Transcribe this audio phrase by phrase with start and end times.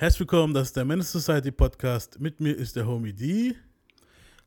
[0.00, 2.20] Herzlich willkommen, das ist der Menace Society Podcast.
[2.20, 3.56] Mit mir ist der Homie D.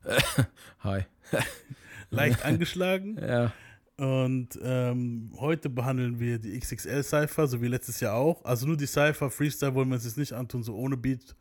[0.79, 1.03] Hi.
[2.09, 3.17] Leicht angeschlagen.
[3.17, 3.51] Ja.
[3.97, 8.45] Und ähm, heute behandeln wir die XXL Cypher, so wie letztes Jahr auch.
[8.45, 11.35] Also nur die Cypher, Freestyle wollen wir uns jetzt nicht antun, so ohne Beat.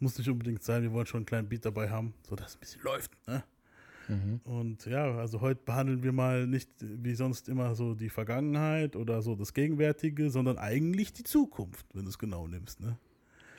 [0.00, 2.60] Muss nicht unbedingt sein, wir wollen schon einen kleinen Beat dabei haben, sodass es ein
[2.60, 3.12] bisschen läuft.
[3.28, 3.44] Ne?
[4.08, 4.40] Mhm.
[4.42, 9.22] Und ja, also heute behandeln wir mal nicht wie sonst immer so die Vergangenheit oder
[9.22, 12.80] so das Gegenwärtige, sondern eigentlich die Zukunft, wenn du es genau nimmst.
[12.80, 12.98] Ne?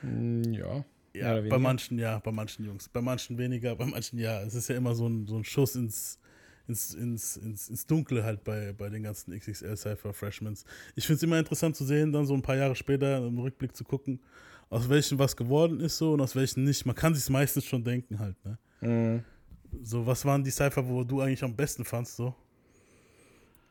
[0.02, 0.84] Mm, Ja.
[1.14, 2.88] Ja, bei manchen ja, bei manchen Jungs.
[2.88, 4.40] Bei manchen weniger, bei manchen ja.
[4.42, 6.18] Es ist ja immer so ein, so ein Schuss ins,
[6.68, 10.64] ins, ins, ins, ins Dunkle halt bei, bei den ganzen XXL Cypher Freshmans.
[10.94, 13.74] Ich finde es immer interessant zu sehen, dann so ein paar Jahre später im Rückblick
[13.74, 14.20] zu gucken,
[14.70, 16.84] aus welchen was geworden ist so und aus welchen nicht.
[16.86, 18.58] Man kann sich meistens schon denken halt, ne?
[18.80, 19.24] Mhm.
[19.82, 22.34] So, was waren die Cypher, wo du eigentlich am besten fandst, so?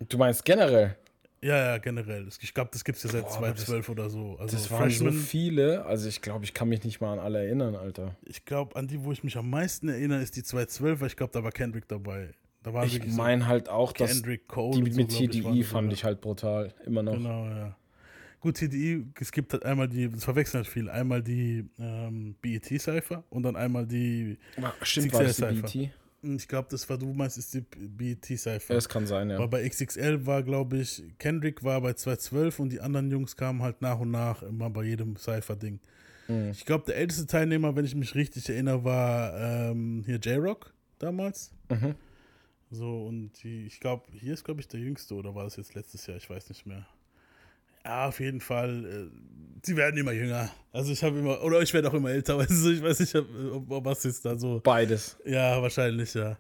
[0.10, 0.98] Du meinst generell?
[1.42, 2.28] Ja, ja, generell.
[2.42, 4.38] Ich glaube, das gibt es ja seit Boah, aber das- 2012 oder so.
[4.40, 5.86] Also Das waren so viele.
[5.86, 8.16] Also ich glaube, ich kann mich nicht mal an alle erinnern, Alter.
[8.26, 11.16] ich glaube, an die, wo ich mich am meisten erinnere, ist die 212, weil ich
[11.16, 12.32] glaube, da war Kendrick dabei.
[12.64, 14.84] Da war Ich wirklich so meine halt auch, dass Kendrick Cole.
[14.84, 16.74] die so, mit waren TDI die fand ich halt brutal.
[16.86, 17.14] Immer noch.
[17.14, 17.78] Genau, ja.
[18.40, 23.24] Gut, TDI, es gibt halt einmal die, das verwechseln halt viel, einmal die ähm, BET-Cypher
[23.30, 25.92] und dann einmal die, Ah, Stimmt, war die BT?
[26.36, 28.74] Ich glaube, das war, du meinst, ist die BET-Cypher.
[28.74, 29.38] Ja, es kann sein, ja.
[29.38, 33.62] Aber bei XXL war, glaube ich, Kendrick war bei 212 und die anderen Jungs kamen
[33.62, 35.80] halt nach und nach immer bei jedem Cypher-Ding.
[36.28, 36.52] Mhm.
[36.52, 41.52] Ich glaube, der älteste Teilnehmer, wenn ich mich richtig erinnere, war ähm, hier J-Rock damals.
[41.70, 41.96] Mhm.
[42.70, 45.74] So, und die, ich glaube, hier ist, glaube ich, der jüngste, oder war das jetzt
[45.74, 46.18] letztes Jahr?
[46.18, 46.86] Ich weiß nicht mehr.
[47.88, 48.86] Ja, auf jeden Fall.
[48.86, 50.52] Äh, sie werden immer jünger.
[50.74, 53.72] Also ich habe immer, oder ich werde auch immer älter, du, ich weiß nicht, ob,
[53.72, 54.60] ob was ist da so.
[54.60, 55.18] Beides.
[55.24, 56.38] Ja, wahrscheinlich, ja.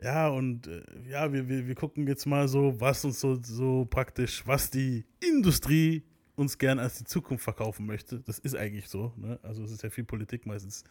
[0.00, 3.84] Ja, und äh, ja, wir, wir, wir gucken jetzt mal so, was uns so, so
[3.84, 6.04] praktisch, was die Industrie
[6.36, 8.20] uns gern als die Zukunft verkaufen möchte.
[8.20, 9.40] Das ist eigentlich so, ne?
[9.42, 10.84] Also es ist ja viel Politik meistens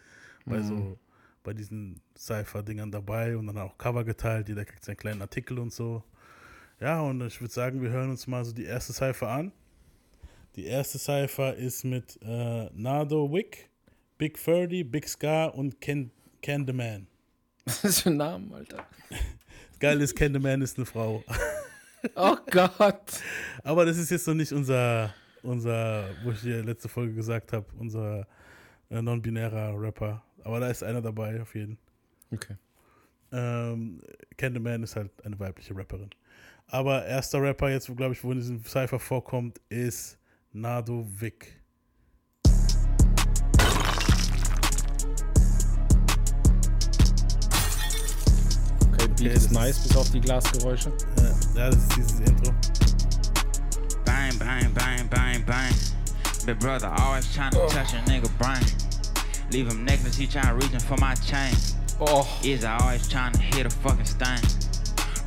[0.45, 0.99] bei so,
[1.41, 5.71] bei diesen Cypher-Dingern dabei und dann auch Cover geteilt, jeder kriegt seinen kleinen Artikel und
[5.71, 6.03] so.
[6.81, 9.51] Ja, und ich würde sagen, wir hören uns mal so die erste Cypher an.
[10.55, 13.69] Die erste Cypher ist mit äh, Nardo Wick,
[14.17, 16.11] Big Ferdy, Big Scar und Ken,
[16.41, 17.07] Ken the Man.
[17.65, 18.85] Was ist für ein Name, Alter?
[19.79, 21.23] Geil ist, Ken the Man ist eine Frau.
[22.15, 23.21] Oh Gott.
[23.61, 27.65] Aber das ist jetzt noch nicht unser, unser wo ich dir letzte Folge gesagt habe,
[27.77, 28.25] unser
[28.89, 30.23] äh, non-binärer Rapper.
[30.43, 31.77] Aber da ist einer dabei, auf jeden.
[32.31, 32.55] Okay.
[33.33, 34.01] Ähm,
[34.37, 36.09] Ken the Man ist halt eine weibliche Rapperin.
[36.67, 40.18] Aber erster Rapper jetzt, glaube ich, wo in diesem Cypher vorkommt, ist
[40.51, 41.61] Nado Vic.
[48.87, 50.91] Okay, Beat das ist nice, bis auf die Glasgeräusche.
[51.17, 51.23] Ja,
[51.55, 52.51] ja, das ist dieses Intro.
[54.05, 55.73] Bang, bang, bang, bang, bang.
[56.47, 57.69] Big brother always trying to oh.
[57.69, 58.65] touch a nigga brain.
[59.51, 61.53] Leave him necklace, he trying reaching for my chain.
[62.01, 64.41] Oh, Is I always trying to hit a fucking stain.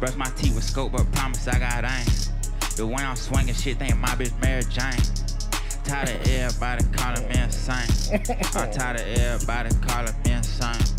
[0.00, 2.06] Brush my teeth with scope, but promise I got aim.
[2.74, 4.98] The way I'm swinging shit, think my bitch Mary Jane.
[5.84, 8.20] Tired of everybody calling me insane.
[8.54, 10.91] I'm tired of everybody calling me insane.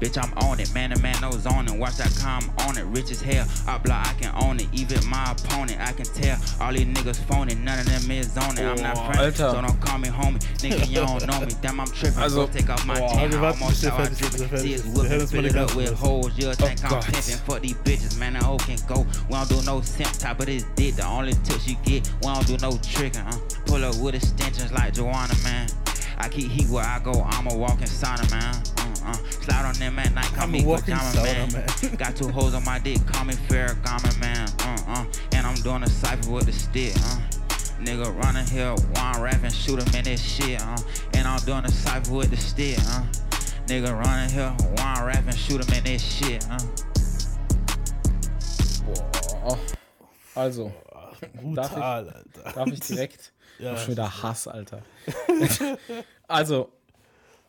[0.00, 1.78] Bitch, I'm on it, man to man, no zoning.
[1.78, 3.46] Watch that come on it, rich as hell.
[3.66, 4.68] I block, I can own it.
[4.72, 6.38] Even my opponent, I can tell.
[6.60, 8.64] All these niggas phony, none of them is on it.
[8.64, 9.56] I'm not friends, Alter.
[9.56, 10.38] so don't call me homie.
[10.60, 11.52] Nigga, you don't know me.
[11.62, 12.18] Damn, I'm tripping.
[12.18, 13.30] Also, Go take off my boah, chain.
[13.30, 14.50] wir I'm almost bis der I fertig ist, bis der trip.
[14.50, 14.84] fertig See, ist.
[14.86, 16.00] it's Wir hören whipping, fill it up with Verse.
[16.00, 16.32] hoes.
[16.36, 17.38] You'll think I'm pimping.
[17.46, 18.32] Fuck these bitches, man.
[18.34, 19.06] The hoe can go.
[19.28, 20.96] We don't do no simp type of this dick.
[20.96, 23.22] The only tips you get, we don't do no tricking.
[23.22, 23.38] Uh.
[23.64, 25.68] Pull up with extensions like Joanna, man.
[26.18, 27.12] I keep heat where I go.
[27.22, 28.54] I'm a walking sauna, man.
[29.06, 29.12] Uh.
[29.30, 31.88] Slide on them at night, call I'm me walking pajama, sauna, man.
[31.90, 31.96] man.
[32.02, 34.48] Got two hoes on my dick, call me Ferragamo, man.
[34.60, 35.04] Uh, uh.
[35.32, 37.20] And I'm doing a cipher with the stick, uh.
[37.80, 40.76] Nigga running here, one rapping, shoot him in this shit, uh.
[41.14, 43.04] And I'm doing a cipher with the stick, uh.
[43.66, 44.50] Nigga running here,
[44.82, 46.58] one rapping, shoot him in this shit, uh.
[48.84, 49.58] boah.
[50.34, 50.72] Also,
[51.34, 52.22] Brutal, Alter.
[52.54, 53.32] darf ich direkt?
[53.58, 54.82] Ja, Schon wieder Hass, Alter.
[56.28, 56.68] also,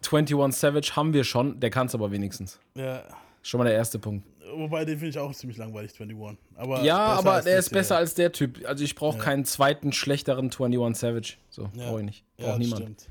[0.06, 2.60] 21 Savage haben wir schon, der kann es aber wenigstens.
[2.76, 3.04] ja.
[3.44, 4.28] Schon mal der erste Punkt.
[4.56, 6.38] Wobei, den finde ich auch ziemlich langweilig, 21.
[6.58, 8.60] Aber Ja, aber der ist besser als der Typ.
[8.68, 11.34] Also ich brauche keinen zweiten, schlechteren 21 Savage.
[11.50, 11.88] So, Ja.
[11.88, 12.26] brauche ich nicht.
[12.38, 12.82] Ja, Braucht das niemand.
[12.82, 13.08] stimmt.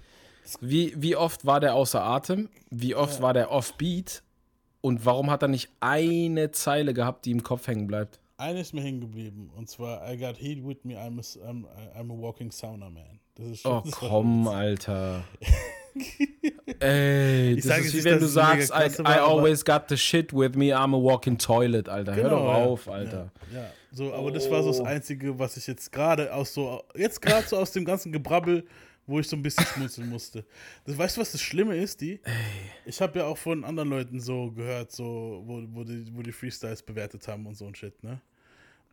[0.60, 2.50] Wie, wie oft war der außer Atem?
[2.70, 4.22] Wie oft war der offbeat?
[4.82, 8.18] Und warum hat er nicht eine Zeile gehabt, die im Kopf hängen bleibt?
[8.36, 11.64] Eine ist mir hängen geblieben und zwar I got heat with me, I'm a, I'm,
[11.98, 13.20] I'm a walking sauna man.
[13.36, 15.24] Das ist schon, Oh, komm, Alter.
[16.80, 19.96] Ey, Ich das sag ist wie wenn du sagst, I, I war, always got the
[19.96, 22.14] shit with me, I'm a walking toilet, Alter.
[22.14, 23.30] Hör doch Genau, auf, Alter.
[23.52, 23.70] Ja, ja.
[23.92, 24.84] So, aber das war so das Oh.
[24.84, 28.66] Einzige, was ich jetzt gerade aus so, jetzt gerade so aus dem ganzen Gebrabbel,
[29.06, 30.44] wo ich so ein bisschen schmunzeln musste.
[30.84, 32.20] Das, weißt du, was das Schlimme ist, die?
[32.84, 36.32] Ich habe ja auch von anderen Leuten so gehört, so, wo, wo, die, wo die
[36.32, 38.20] Freestyles bewertet haben und so ein Shit, ne?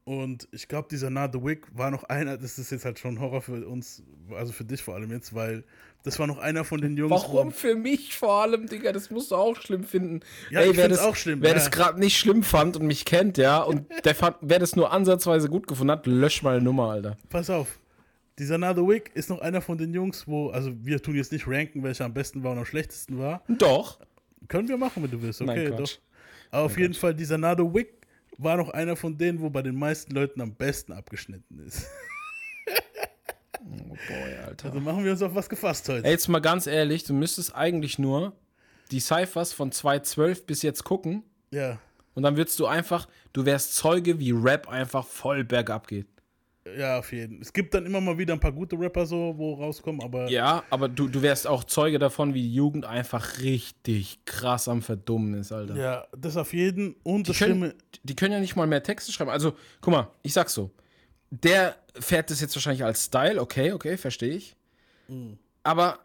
[0.06, 3.22] Und ich glaube, dieser Na The Wick war noch einer, das ist jetzt halt schon
[3.22, 5.64] Horror für uns, also für dich vor allem jetzt, weil
[6.04, 7.12] das war noch einer von den Jungs.
[7.12, 8.92] Warum für mich vor allem, Digga?
[8.92, 10.20] Das musst du auch schlimm finden.
[10.50, 11.56] Ja, Ey, ich wer das auch schlimm, Wer ja.
[11.56, 14.92] das gerade nicht schlimm fand und mich kennt, ja, und der fand, wer das nur
[14.92, 17.16] ansatzweise gut gefunden hat, lösch mal eine Nummer, Alter.
[17.30, 17.80] Pass auf.
[18.38, 21.32] Dieser Na The Wick ist noch einer von den Jungs, wo, also wir tun jetzt
[21.32, 23.42] nicht ranken, welcher am besten war und am schlechtesten war.
[23.48, 24.00] Doch.
[24.50, 25.96] Können wir machen, wenn du willst, Nein, okay, Quatsch.
[25.96, 26.02] doch.
[26.52, 28.03] Aber auf jeden Fall, dieser Na The Wick
[28.38, 31.86] war noch einer von denen, wo bei den meisten Leuten am besten abgeschnitten ist.
[33.66, 34.68] Oh boy, Alter.
[34.70, 36.06] Also machen wir uns auf was gefasst heute.
[36.06, 38.34] Ey, jetzt mal ganz ehrlich, du müsstest eigentlich nur
[38.92, 41.80] die Cyphers von 2012 bis jetzt gucken Ja.
[42.14, 46.08] und dann würdest du einfach, du wärst Zeuge, wie Rap einfach voll bergab geht.
[46.78, 47.42] Ja, auf jeden Fall.
[47.42, 50.64] Es gibt dann immer mal wieder ein paar gute Rapper so, wo rauskommen, aber Ja,
[50.70, 55.34] aber du, du wärst auch Zeuge davon, wie die Jugend einfach richtig krass am Verdummen
[55.34, 55.76] ist, Alter.
[55.76, 56.96] ja, das auf jeden.
[57.04, 57.74] Und Die können,
[58.04, 59.30] die können ja nicht mal mehr Texte schreiben.
[59.32, 60.72] Also, guck mal, ich sag's so.
[61.32, 64.56] Der fährt das jetzt wahrscheinlich als Style, okay, okay, verstehe ich.
[65.10, 65.38] Mhm.
[65.64, 66.00] Aber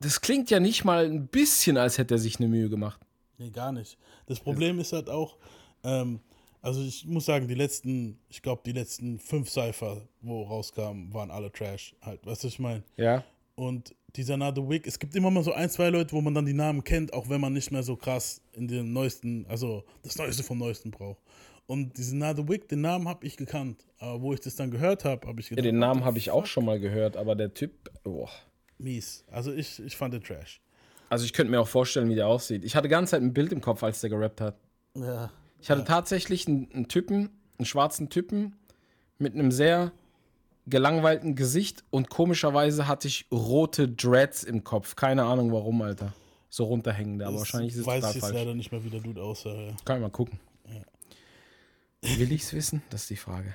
[0.00, 3.00] das klingt ja nicht mal ein bisschen, als hätte er sich eine Mühe gemacht.
[3.38, 3.96] nee, gar nicht.
[4.26, 5.36] Das Problem ist halt auch,
[5.84, 6.20] ähm,
[6.62, 11.30] also ich muss sagen, die letzten, ich glaube, die letzten fünf Cypher, wo rauskamen, waren
[11.30, 11.94] alle Trash.
[12.00, 12.82] Halt, weißt du, was ich meine?
[12.96, 13.24] Ja.
[13.56, 16.34] Und dieser Na The Wick, es gibt immer mal so ein, zwei Leute, wo man
[16.34, 19.84] dann die Namen kennt, auch wenn man nicht mehr so krass in den neuesten, also
[20.02, 21.20] das Neueste vom Neuesten braucht.
[21.66, 23.84] Und diesen Na The Wick, den Namen habe ich gekannt.
[23.98, 26.18] Aber wo ich das dann gehört habe, habe ich ja gedacht, den what Namen habe
[26.18, 28.30] ich auch schon mal gehört, aber der Typ, boah.
[28.78, 29.24] Mies.
[29.30, 30.60] Also ich, ich fand den Trash.
[31.08, 32.64] Also ich könnte mir auch vorstellen, wie der aussieht.
[32.64, 34.56] Ich hatte die ganze Zeit ein Bild im Kopf, als der gerappt hat.
[34.94, 35.30] Ja.
[35.62, 38.56] Ich hatte tatsächlich einen, einen Typen, einen schwarzen Typen
[39.18, 39.92] mit einem sehr
[40.66, 44.96] gelangweilten Gesicht und komischerweise hatte ich rote Dreads im Kopf.
[44.96, 46.12] Keine Ahnung warum, Alter.
[46.50, 48.34] So runterhängende, aber wahrscheinlich ist es weiß total ich jetzt falsch.
[48.34, 49.54] leider nicht mehr, wie der Dude aussah.
[49.54, 49.72] Ja.
[49.84, 50.38] Kann ich mal gucken.
[52.02, 52.82] Will ich's wissen?
[52.90, 53.54] Das ist die Frage.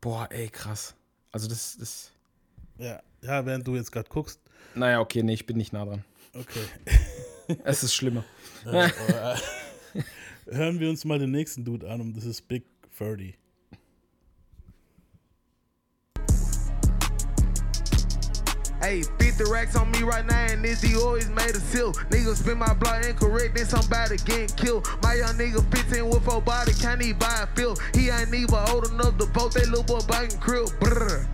[0.00, 0.96] Boah, ey, krass.
[1.30, 2.12] Also das ist.
[2.78, 4.40] Ja, ja während du jetzt gerade guckst.
[4.74, 6.04] Naja, okay, nee, ich bin nicht nah dran.
[6.34, 7.56] Okay.
[7.64, 8.24] Es ist schlimmer.
[10.46, 12.64] Hören wir uns mal den nächsten Dude an und das ist Big
[12.98, 13.36] 30.
[18.80, 21.92] Hey, 50 racks on me right now, and this he always made a seal.
[22.10, 24.86] Nigga spin my block incorrect, then somebody getting killed.
[25.02, 27.80] My young nigga 15 with a body, can't even buy a field.
[27.94, 30.68] He ain't even old enough to vote that little boy banging crib.
[30.78, 31.26] Brrr.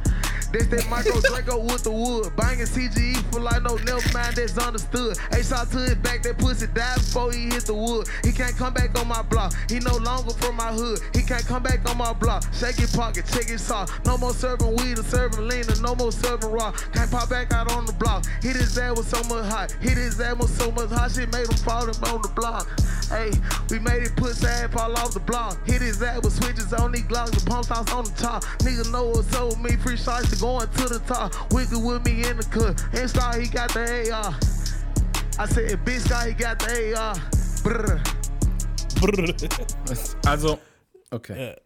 [0.53, 2.37] This that Michael Draco with the wood.
[2.37, 5.17] Banging CGE for like no never mind that's understood.
[5.33, 8.07] A shot to his back, that pussy died before he hit the wood.
[8.23, 9.55] He can't come back on my block.
[9.69, 11.01] He no longer from my hood.
[11.15, 12.45] He can't come back on my block.
[12.53, 13.87] Shake his pocket, check his saw.
[14.05, 16.71] No more serving weed or serving lean or no more serving raw.
[16.93, 18.27] Can't pop back out on the block.
[18.43, 19.73] Hit his ass with so much hot.
[19.81, 22.69] Hit his ass with so much hot shit made him fall him on the block.
[23.09, 23.31] Hey,
[23.71, 25.57] we made it put ass fall off the block.
[25.67, 28.45] Hit his ass with switches on these glocks, the pump house on the top.
[28.61, 31.33] Nigga know what's up with me, free shots to going to the top.
[31.53, 32.75] Wiggle with me in the cut.
[33.01, 34.35] Inside he got the AR.
[35.39, 37.15] I said, bitch guy, he got the AR.
[37.63, 38.01] Brr.
[39.01, 40.17] Brrr.
[40.27, 40.59] Also,
[41.11, 41.57] okay.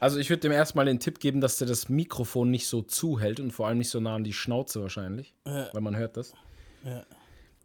[0.00, 3.40] Also ich würde dem erstmal den Tipp geben, dass der das Mikrofon nicht so zuhält
[3.40, 5.68] und vor allem nicht so nah an die Schnauze wahrscheinlich, Ja.
[5.72, 6.34] weil man hört das.
[6.84, 7.04] Ja.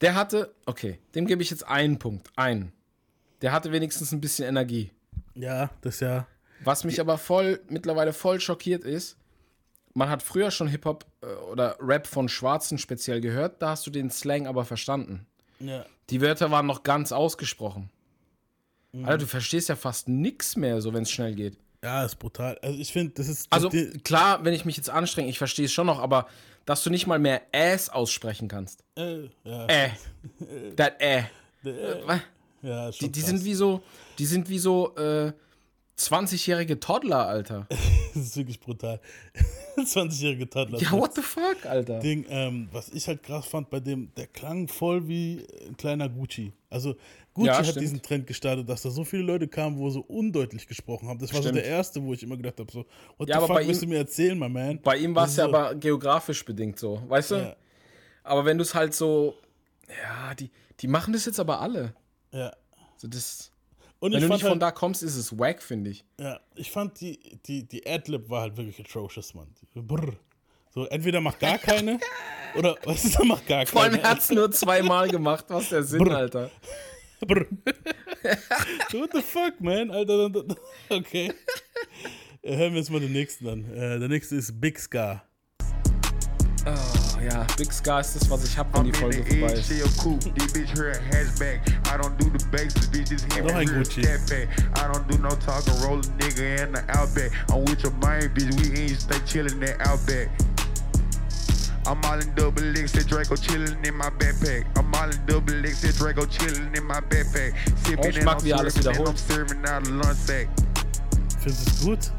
[0.01, 2.71] Der hatte, okay, dem gebe ich jetzt einen Punkt, einen.
[3.41, 4.91] Der hatte wenigstens ein bisschen Energie.
[5.35, 6.25] ja, das ja.
[6.63, 9.17] Was mich aber voll, mittlerweile voll schockiert ist,
[9.93, 13.91] man hat früher schon Hip-Hop äh, oder Rap von Schwarzen speziell gehört, da hast du
[13.91, 15.25] den Slang aber verstanden.
[15.59, 15.85] ja.
[16.09, 17.91] Die Wörter waren noch ganz ausgesprochen.
[18.93, 19.05] Mhm.
[19.05, 21.55] Alter, du verstehst ja fast nichts mehr, so wenn es schnell geht.
[21.83, 22.57] Ja, ist brutal.
[22.63, 23.45] Also ich finde, das ist.
[23.51, 23.69] Also
[24.03, 26.27] klar, wenn ich mich jetzt anstrenge, ich verstehe es schon noch, aber
[26.65, 28.83] dass du nicht mal mehr Ass aussprechen kannst.
[28.95, 29.89] äh, ja, Äh.
[30.75, 31.23] Das äh.
[31.63, 32.19] äh,
[32.63, 33.81] ja, ist Die, die sind wie so,
[34.17, 35.31] die sind wie so äh,
[35.97, 37.67] 20-jährige Toddler, Alter.
[38.15, 38.99] Das ist wirklich brutal.
[39.83, 40.79] 20-jährige Toddler.
[40.79, 41.99] Ja, what the fuck, Alter.
[41.99, 46.07] Ding, ähm, was ich halt krass fand bei dem, der klang voll wie ein kleiner
[46.09, 46.53] Gucci.
[46.69, 46.95] Also
[47.33, 47.81] Gucci Ja, hat stimmt.
[47.81, 51.19] diesen Trend gestartet, dass da so viele Leute kamen, wo so undeutlich gesprochen haben.
[51.19, 51.55] Das war Stimmt.
[51.55, 52.85] so der erste, wo ich immer gedacht habe, so,
[53.17, 54.81] what Ja, the aber fuck willst ihm- du mir erzählen, my man?
[54.81, 57.35] Bei ihm war es ist ja so- aber geografisch bedingt so, weißt du?
[57.35, 57.55] Ja,
[58.23, 59.35] Aber wenn du es halt so,
[60.03, 61.93] ja, die, die machen das jetzt aber alle.
[62.31, 62.51] ja.
[62.97, 63.51] So das,
[63.99, 66.05] Und wenn du nicht von halt, da kommst, ist es wack, finde ich.
[66.19, 69.53] ja, ich fand die, die, die Adlib war halt wirklich atrocious, Mann.
[69.75, 70.13] Brr.
[70.73, 71.99] So, entweder macht gar keine
[72.55, 74.03] oder was ist, macht gar Vor allem keine.
[74.03, 76.15] er hat es nur zweimal gemacht, was der Sinn, Brr.
[76.15, 76.51] Alter.
[77.21, 77.45] Brr.
[78.93, 79.91] What the fuck, man?
[79.91, 80.31] Alter,
[80.89, 81.33] okay.
[82.41, 83.65] Äh, Hören wir uns mal den nächsten an.
[83.73, 85.25] Äh, der nächste ist Big Scar.
[86.65, 89.53] Ja, Big Scar ist das, was ich hab, wenn die I'm in Folge the vorbei
[89.53, 89.71] ist.
[89.71, 90.33] eggshell coupe.
[90.35, 91.59] This bitch here a hatchback.
[91.87, 93.09] I don't do the basics, bitch.
[93.09, 94.05] This hit Noch ein Gucci.
[94.05, 97.31] I don't do no talking, roll a nigga in the outback.
[97.51, 98.53] I'm with your main bitch.
[98.59, 100.29] We ain't stay chillin' in outback.
[101.87, 104.65] I'm all in double X, said Draco chillin' in my backpack.
[104.77, 107.53] I'm all in double X, said Draco chillin' in my backpack.
[107.97, 109.07] Oh, ich Sippin' mag, and serving, and.
[109.07, 110.47] I'm serving out a lunch sack.
[111.39, 112.11] Findest du es gut?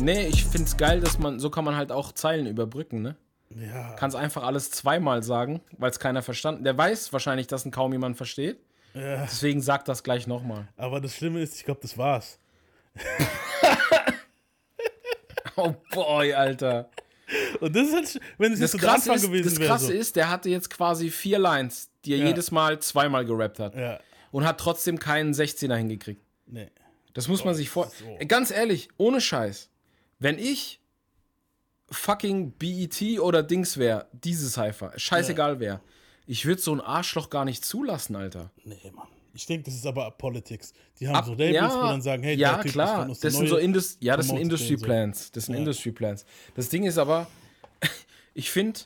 [0.00, 3.16] Nee, ich find's geil, dass man, so kann man halt auch Zeilen überbrücken, ne?
[3.50, 3.94] Ja.
[3.94, 6.64] Kannst einfach alles zweimal sagen, weil es keiner verstanden.
[6.64, 8.58] Der weiß wahrscheinlich, dass ihn kaum jemand versteht.
[8.94, 9.22] ja.
[9.24, 10.68] Deswegen sagt das gleich nochmal.
[10.76, 12.38] Aber das Schlimme ist, ich glaube, das war's.
[15.56, 16.88] Oh boy, Alter.
[17.60, 19.68] Und das ist halt, wenn es Das jetzt so der Anfang ist, gewesen das wäre.
[19.68, 19.92] krasse So.
[19.92, 22.26] ist, der hatte jetzt quasi vier Lines, die er Ja.
[22.26, 23.74] jedes Mal zweimal gerappt hat.
[23.74, 23.98] Ja.
[24.30, 26.22] Und hat trotzdem keinen 16er hingekriegt.
[26.46, 26.68] Nee.
[27.14, 27.86] Das muss man sich vor.
[27.90, 28.18] so.
[28.28, 29.68] Ganz ehrlich, ohne Scheiß.
[30.20, 30.77] Wenn ich
[31.90, 35.80] fucking BET oder Dings wäre, diese Cypher, scheißegal wer,
[36.26, 38.50] ich würde so ein Arschloch gar nicht zulassen, Alter.
[38.64, 39.08] Nee, Mann.
[39.34, 40.72] Ich denke, das ist aber Politics.
[40.98, 43.14] Die haben Ab- so Labels, wo dann sagen, hey, ja, der Typ ist klar, der
[43.14, 43.56] das sind so.
[43.56, 44.76] Indus ja, das sind Industry.
[44.76, 45.30] Plans.
[45.30, 45.60] Das sind Ja.
[45.60, 46.24] Industry Plans.
[46.56, 47.28] Das Ding ist aber,
[48.34, 48.80] ich finde,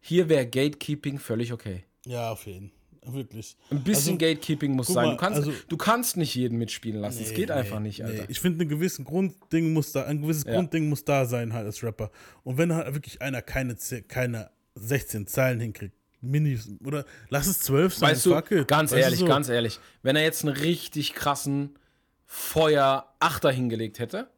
[0.00, 1.84] hier wäre Gatekeeping völlig okay.
[2.04, 2.79] Ja, auf jeden Fall.
[3.06, 3.56] Wirklich.
[3.70, 5.06] Ein bisschen Also, Gatekeeping muss sein.
[5.06, 7.22] mal, Du kannst, also- du kannst nicht jeden mitspielen lassen.
[7.22, 8.22] Es Nee, geht nee, einfach nicht, Alter.
[8.22, 8.26] Nee.
[8.28, 10.52] Ich finde, ein gewisses Grundding muss da, ein gewisses Ja.
[10.52, 12.10] Grundding muss da sein, halt als Rapper.
[12.44, 13.76] Und wenn halt wirklich einer keine,
[14.06, 18.96] keine 16 Zeilen hinkriegt, Mini, oder lass es 12 sein, Weißt du, ganz Weißt du,
[18.96, 19.24] ehrlich, so.
[19.26, 21.78] ganz ehrlich, wenn er jetzt einen richtig krassen
[22.26, 24.28] Feuer-Achter hingelegt hätte,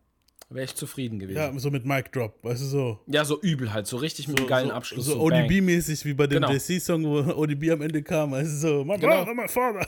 [0.55, 1.39] wäre ich zufrieden gewesen.
[1.39, 3.01] Ja, so mit Mic Drop, weißt du, so.
[3.07, 5.07] Ja, so übel halt, so richtig mit einem geilen so, Abschluss.
[5.07, 5.21] So, So.
[5.23, 6.53] ODB-mäßig wie bei dem Genau.
[6.53, 9.25] JC-Song, wo ODB am Ende kam, weißt du, so, my Genau.
[9.25, 9.87] brother, my father.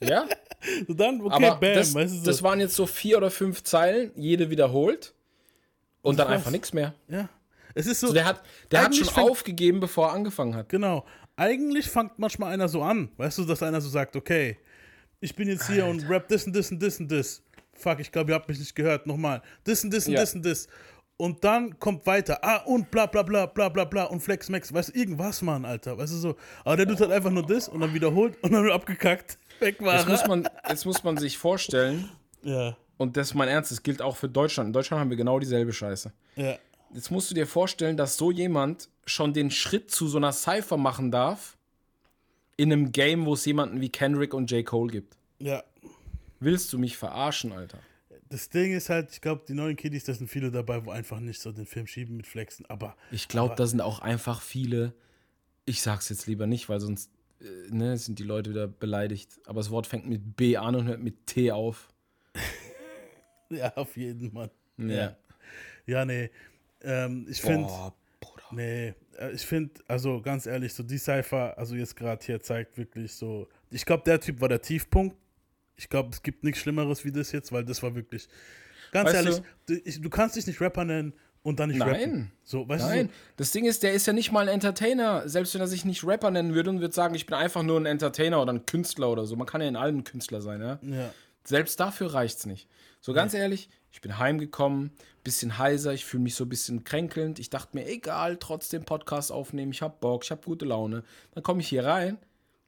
[0.00, 0.26] Ja,
[0.88, 2.24] So dann, okay, aber bam, das, weißt du, so.
[2.24, 5.14] das waren jetzt so vier oder fünf Zeilen, jede wiederholt
[6.02, 6.36] und dann war's.
[6.36, 6.94] einfach nichts mehr.
[7.08, 7.28] ja.
[7.78, 10.70] Es ist so, So, der hat, der hat schon aufgegeben, bevor er angefangen hat.
[10.70, 11.04] Genau.
[11.36, 14.56] Eigentlich fängt manchmal einer so an, weißt du, dass einer so sagt, okay,
[15.20, 17.42] ich bin jetzt hier und rap das und das und das und das.
[17.78, 19.06] Fuck, ich glaube, ihr habt mich nicht gehört.
[19.06, 19.42] Nochmal.
[19.64, 20.20] Das und das und Ja.
[20.20, 20.68] das und das.
[21.18, 22.38] Und dann kommt weiter.
[22.42, 24.72] Ah, und bla bla bla bla bla bla und Flex Max.
[24.72, 25.96] Weißt du, irgendwas, Mann, Alter.
[25.96, 26.36] Weißt du so.
[26.64, 29.38] Aber der tut halt einfach nur das und dann wiederholt und dann wird abgekackt.
[29.60, 32.10] Weg war Jetzt muss, man, jetzt muss man sich vorstellen,
[32.42, 34.66] Ja, und das ist mein Ernst, das gilt auch für Deutschland.
[34.68, 36.12] In Deutschland haben wir genau dieselbe Scheiße.
[36.36, 36.56] ja.
[36.94, 40.76] Jetzt musst du dir vorstellen, dass so jemand schon den Schritt zu so einer Cypher
[40.76, 41.56] machen darf,
[42.56, 44.64] in einem Game, wo es jemanden wie Kendrick und J.
[44.64, 45.16] Cole gibt.
[45.40, 45.62] Ja.
[46.40, 47.78] Willst du mich verarschen, Alter?
[48.28, 51.20] Das Ding ist halt, ich glaube, die neuen Kiddies, da sind viele dabei, wo einfach
[51.20, 52.66] nicht so den Film schieben mit Flexen.
[52.66, 54.92] Aber Ich glaube, da sind auch einfach viele.
[55.64, 59.38] Ich sag's jetzt lieber nicht, weil sonst äh, ne, sind die Leute wieder beleidigt.
[59.46, 61.88] Aber das Wort fängt mit B an und hört mit T auf.
[63.50, 64.50] ja, auf jeden Fall.
[64.76, 65.16] Ja.
[65.86, 66.30] Ja, nee.
[66.82, 67.68] Ähm, ich finde.
[68.50, 72.78] Nee, äh, ich finde, also ganz ehrlich, so die Cypher, also jetzt gerade hier zeigt
[72.78, 75.16] wirklich so, ich glaube, der Typ war der Tiefpunkt.
[75.76, 78.28] Ich glaube, es gibt nichts Schlimmeres wie das jetzt, weil das war wirklich,
[78.92, 81.88] ganz Weißt ehrlich, du, ich, du kannst dich nicht Rapper nennen und dann nicht Nein.
[81.88, 82.32] rappen.
[82.42, 85.28] So, weißt Nein, du, das Ding ist, der ist ja nicht mal ein Entertainer.
[85.28, 87.78] Selbst wenn er sich nicht Rapper nennen würde und würde sagen, ich bin einfach nur
[87.78, 89.36] ein Entertainer oder ein Künstler oder so.
[89.36, 90.78] Man kann ja in allem ein Künstler sein, ja.
[90.82, 91.14] ja.
[91.44, 92.68] Selbst dafür reicht's nicht.
[93.00, 94.90] So ganz ehrlich, ich bin heimgekommen,
[95.22, 97.38] bisschen heiser, ich fühle mich so ein bisschen kränkelnd.
[97.38, 101.04] Ich dachte mir, egal, trotzdem Podcast aufnehmen, ich hab Bock, ich hab gute Laune.
[101.32, 102.18] Dann komme ich hier rein,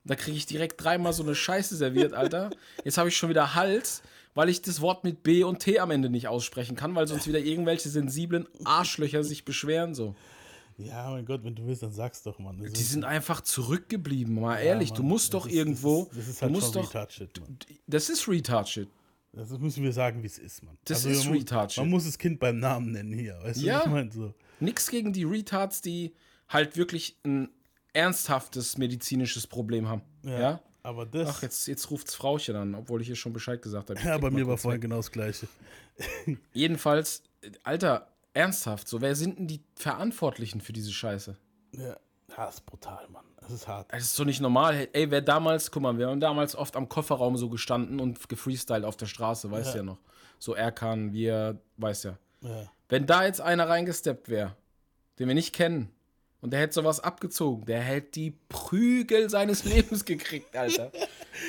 [0.09, 2.51] da kriege ich direkt dreimal so eine Scheiße serviert, Alter.
[2.85, 4.03] Jetzt habe ich schon wieder Hals,
[4.35, 7.29] weil ich das Wort mit B und T am Ende nicht aussprechen kann, weil sonst
[7.29, 10.17] wieder irgendwelche sensiblen Arschlöcher sich beschweren so.
[10.79, 12.59] ja, mein Gott, wenn du willst, dann sag's doch, Mann.
[12.63, 14.93] Das Die sind einfach zurückgeblieben, mal ehrlich.
[14.93, 16.85] du Mann, musst das doch ist- irgendwo, Das ist, das ist du halt musst doch,
[16.89, 17.59] Retard-Shit, Mann.
[17.87, 18.89] das ist Retard-Shit.
[19.33, 20.79] Das müssen wir sagen, wie es ist, Mann.
[20.85, 21.83] Das Also, ist man muss- Retard-Shit.
[21.83, 23.75] Man muss das Kind beim Namen nennen hier, weißt Ja.
[23.75, 24.13] du, was ich meine?
[24.13, 24.35] So.
[24.61, 26.15] Nix gegen die Retards, die
[26.49, 27.49] halt wirklich ein
[27.93, 30.03] ernsthaftes medizinisches Problem haben.
[30.23, 30.61] Ja.
[30.83, 34.01] Aber das, Ach, jetzt, jetzt ruft's Frauchen an, obwohl ich ihr schon Bescheid gesagt habe.
[34.01, 35.49] Ja, bei mir war vorhin genau das Gleiche.
[36.53, 41.37] Jedenfalls, äh, Alter, ernsthaft, so, wer sind denn die Verantwortlichen für diese Scheiße?
[41.73, 41.97] Ja,
[42.35, 43.25] das ist brutal, Mann.
[43.41, 43.93] Das ist hart.
[43.93, 44.89] Das ist doch nicht normal.
[44.93, 48.85] Ey, wer damals, guck mal, wir haben damals oft am Kofferraum so gestanden und gefreestylt
[48.85, 49.99] auf der Straße, weißt ja, ja noch.
[50.39, 52.19] So Erkan, wir, weißt ja.
[52.43, 52.71] Ja.
[52.89, 54.57] Wenn da jetzt einer reingesteppt wäre,
[55.19, 55.91] den wir nicht kennen,
[56.41, 60.91] und der hätte sowas abgezogen, der hätte die Prügel seines Lebens gekriegt, Alter.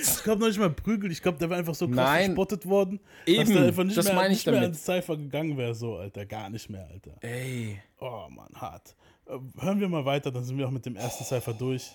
[0.01, 2.27] Ich glaube noch nicht mal Prügel, ich glaube, der wäre einfach so krass Nein.
[2.31, 4.65] gespottet worden, Eben, dass der einfach nicht das mehr, meine ich nicht mehr damit.
[4.69, 6.25] ans Cypher gegangen wäre, so, Alter.
[6.25, 7.17] Gar nicht mehr, Alter.
[7.21, 7.81] Ey.
[7.99, 8.95] Oh, Mann, hart.
[9.27, 11.91] Äh, Hören wir mal weiter, dann sind wir auch mit dem ersten Cypher durch.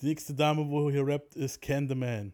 [0.00, 2.32] Die nächste Dame, wo hier rappt, ist Can the Man.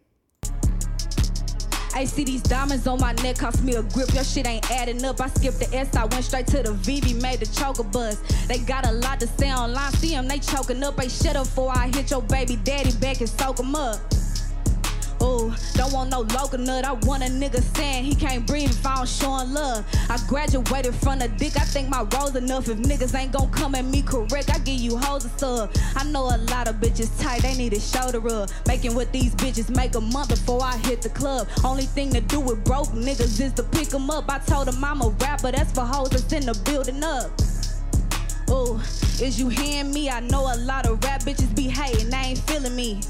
[1.99, 4.15] I see these diamonds on my neck, cost me a grip.
[4.15, 5.21] Your shit ain't adding up.
[5.21, 8.23] I skipped the S, I went straight to the VV, made the choker buzz.
[8.47, 11.01] They got a lot to say online, see them, they choking up.
[11.01, 13.99] Hey, shut up before I hit your baby daddy back and soak him up.
[15.23, 16.85] Ooh, don't want no local nut.
[16.85, 19.85] I want a nigga saying he can't breathe if I don't show him love.
[20.09, 21.57] I graduated from the dick.
[21.57, 22.69] I think my role's enough.
[22.69, 25.75] If niggas ain't gon' come at me correct, I give you hoes a sub.
[25.97, 27.43] I know a lot of bitches tight.
[27.43, 28.51] They need a shoulder rub.
[28.67, 31.49] Making what these bitches make a month before I hit the club.
[31.65, 34.31] Only thing to do with broke niggas is to pick 'em up.
[34.31, 35.51] I told them I'm a rapper.
[35.51, 37.31] That's for hoes that's in the building up.
[38.51, 38.81] Ooh,
[39.21, 40.09] is you hearing me?
[40.09, 42.09] I know a lot of rap bitches be hating.
[42.09, 43.01] They ain't feeling me.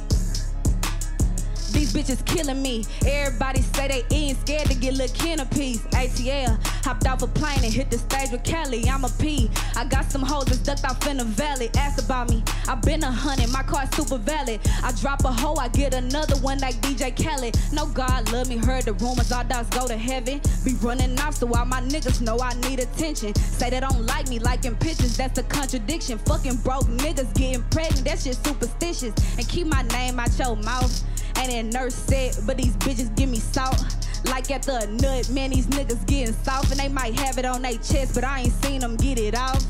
[1.78, 2.84] These bitches killing me.
[3.06, 5.82] Everybody say they in, scared to get little kin a piece.
[5.94, 8.88] ATL, hopped off a plane and hit the stage with Kelly.
[8.88, 9.48] I'm a P.
[9.76, 11.70] I got some hoes that's ducked off in the valley.
[11.76, 12.42] Ask about me.
[12.66, 14.60] I been a hundred, my car's super valid.
[14.82, 17.52] I drop a hoe, I get another one like DJ Kelly.
[17.72, 20.40] No God love me, heard the rumors, all dogs go to heaven.
[20.64, 23.36] Be running off so all my niggas know I need attention.
[23.36, 26.18] Say they don't like me, liking pictures, that's a contradiction.
[26.18, 29.14] Fucking broke niggas getting pregnant, that shit superstitious.
[29.38, 31.04] And keep my name out your mouth.
[31.38, 33.78] And then nurse said, but these bitches give me salt.
[34.24, 36.70] Like at the nut, man, these niggas getting soft.
[36.72, 39.34] And they might have it on their chest, but I ain't seen them get it
[39.38, 39.62] off.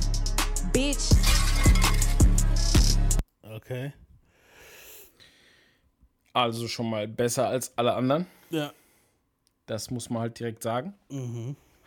[0.72, 1.12] Bitch.
[3.44, 3.92] Okay.
[6.32, 8.26] Also schon mal besser als alle anderen.
[8.50, 8.72] Ja.
[9.66, 10.94] Das muss man halt direkt sagen.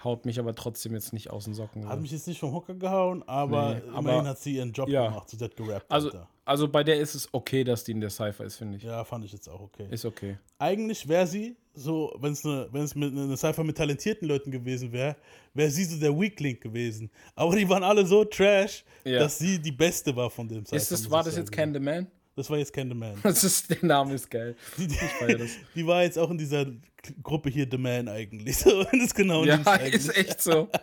[0.04, 1.84] Haut mich aber trotzdem jetzt nicht aus den Socken.
[1.84, 1.90] Mhm.
[1.90, 4.90] Hat mich jetzt nicht vom Hocker gehauen, aber Nee, immerhin aber- hat sie ihren Job
[4.90, 5.08] ja.
[5.08, 5.30] gemacht.
[5.30, 5.86] Sie hat gerappt.
[5.90, 6.28] also, Alter.
[6.46, 8.84] Also bei der ist es okay, dass die in der Cypher ist, finde ich.
[8.84, 9.88] Ja, fand ich jetzt auch okay.
[9.90, 10.38] Ist okay.
[10.60, 14.52] Eigentlich wäre sie so, wenn es eine, wenn es mit eine Cypher mit talentierten Leuten
[14.52, 15.16] gewesen wäre,
[15.54, 17.10] wäre sie so der Weak Link gewesen.
[17.36, 19.20] Aber die waren alle so trash, Ja.
[19.20, 20.76] dass sie die beste war von dem Cypher.
[20.78, 21.52] Ist das, war das jetzt.
[21.52, 22.08] Can the Man?
[22.36, 23.16] Das war jetzt Can the Man.
[23.24, 24.56] Das ist, der Name ist geil.
[24.78, 24.98] Die, die,
[25.76, 26.66] die war jetzt auch in dieser
[27.24, 28.58] Gruppe hier The Man eigentlich.
[28.62, 30.68] So, das genau Ja, ist echt so.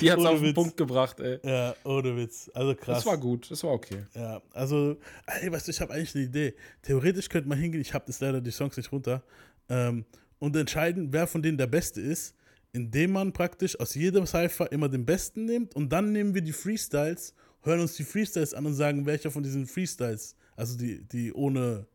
[0.00, 0.54] Die hat es auf den Witz.
[0.54, 1.38] Punkt gebracht, ey.
[1.42, 2.50] Ja, ohne Witz.
[2.54, 2.98] Also krass.
[2.98, 4.04] Das war gut, das war okay.
[4.14, 6.54] Ja, also, ey, weißt du, ich habe eigentlich eine Idee.
[6.82, 9.22] Theoretisch könnte man hingehen, ich habe das leider die Songs nicht runter,
[9.68, 10.04] ähm,
[10.38, 12.34] und entscheiden, wer von denen der Beste ist,
[12.72, 16.52] indem man praktisch aus jedem Cypher immer den Besten nimmt und dann nehmen wir die
[16.52, 21.32] Freestyles, hören uns die Freestyles an und sagen, welcher von diesen Freestyles, also die, die
[21.32, 21.86] ohne,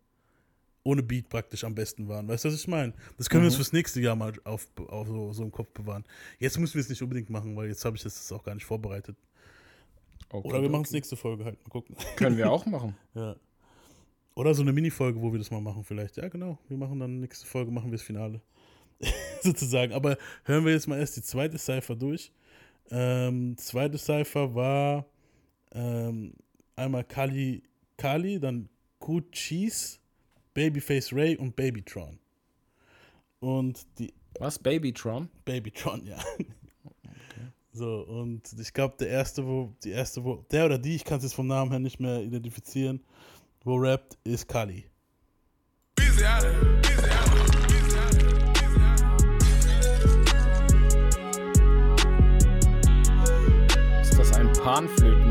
[0.83, 2.27] ohne Beat praktisch am besten waren.
[2.27, 2.93] Weißt du, was ich meine?
[3.17, 6.05] Das können wir uns fürs nächste Jahr mal auf, auf so, so im Kopf bewahren.
[6.39, 8.65] Jetzt müssen wir es nicht unbedingt machen, weil jetzt habe ich das auch gar nicht
[8.65, 9.17] vorbereitet.
[10.29, 11.61] okay Oder wir machen es nächste Folge halt.
[11.61, 11.95] Mal gucken.
[12.15, 12.95] Können wir auch machen.
[13.15, 13.35] Ja.
[14.35, 16.15] Oder so eine Mini-Folge, wo wir das mal machen, vielleicht.
[16.15, 16.57] Ja, genau.
[16.69, 18.39] Wir machen dann nächste Folge, machen wir das Finale.
[19.41, 19.91] Sozusagen.
[19.91, 22.31] Aber hören wir jetzt mal erst die zweite Cypher durch.
[22.89, 25.05] Ähm, zweite Cypher war
[25.73, 26.33] ähm,
[26.75, 27.63] einmal Kali,
[27.97, 28.69] Kali, dann
[29.31, 29.99] Cheese,
[30.53, 32.19] Babyface Ray und Babytron.
[33.39, 34.59] Und die Was?
[34.59, 35.29] Babytron?
[35.45, 36.17] Babytron, ja.
[37.71, 41.19] So, und ich glaube, der erste, wo, die erste, wo, der oder die, ich kann
[41.19, 43.01] es jetzt vom Namen her nicht mehr identifizieren,
[43.63, 44.85] wo rappt, ist Kali.
[54.01, 55.28] Ist das ein Panflötenbeat?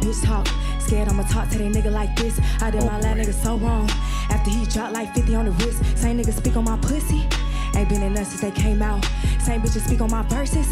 [0.00, 0.46] Bitch talk.
[0.80, 2.40] Scared I'ma talk to they nigga like this.
[2.60, 3.88] I did my last nigga so wrong.
[4.30, 5.84] After he dropped like 50 on the wrist.
[5.96, 7.26] Same nigga speak on my pussy.
[7.74, 9.04] Ain't been in us since they came out.
[9.40, 10.66] Same bitches speak on my verses.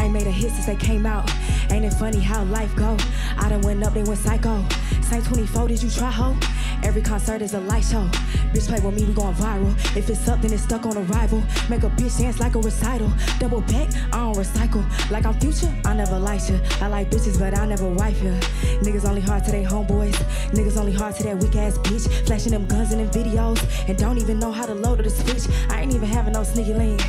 [0.00, 1.30] Ain't made a hit since they came out.
[1.70, 2.96] Ain't it funny how life go?
[3.36, 4.64] I done went up, they went psycho.
[5.02, 6.36] Same 24, did you try ho?
[6.82, 8.08] Every concert is a light show.
[8.52, 9.70] Bitch play with me, we going viral.
[9.94, 11.42] If it's up, then it's stuck on arrival.
[11.68, 13.12] Make a bitch dance like a recital.
[13.38, 14.84] Double back, I don't recycle.
[15.10, 16.58] Like I'm future, I never like you.
[16.80, 18.32] I like bitches, but I never wife you.
[18.80, 20.14] Niggas only hard to their homeboys.
[20.52, 22.08] Niggas only hard to that weak ass bitch.
[22.26, 23.60] Flashing them guns in them videos.
[23.86, 25.54] And don't even know how to load or the switch.
[25.68, 27.02] I ain't even having no sneaky link.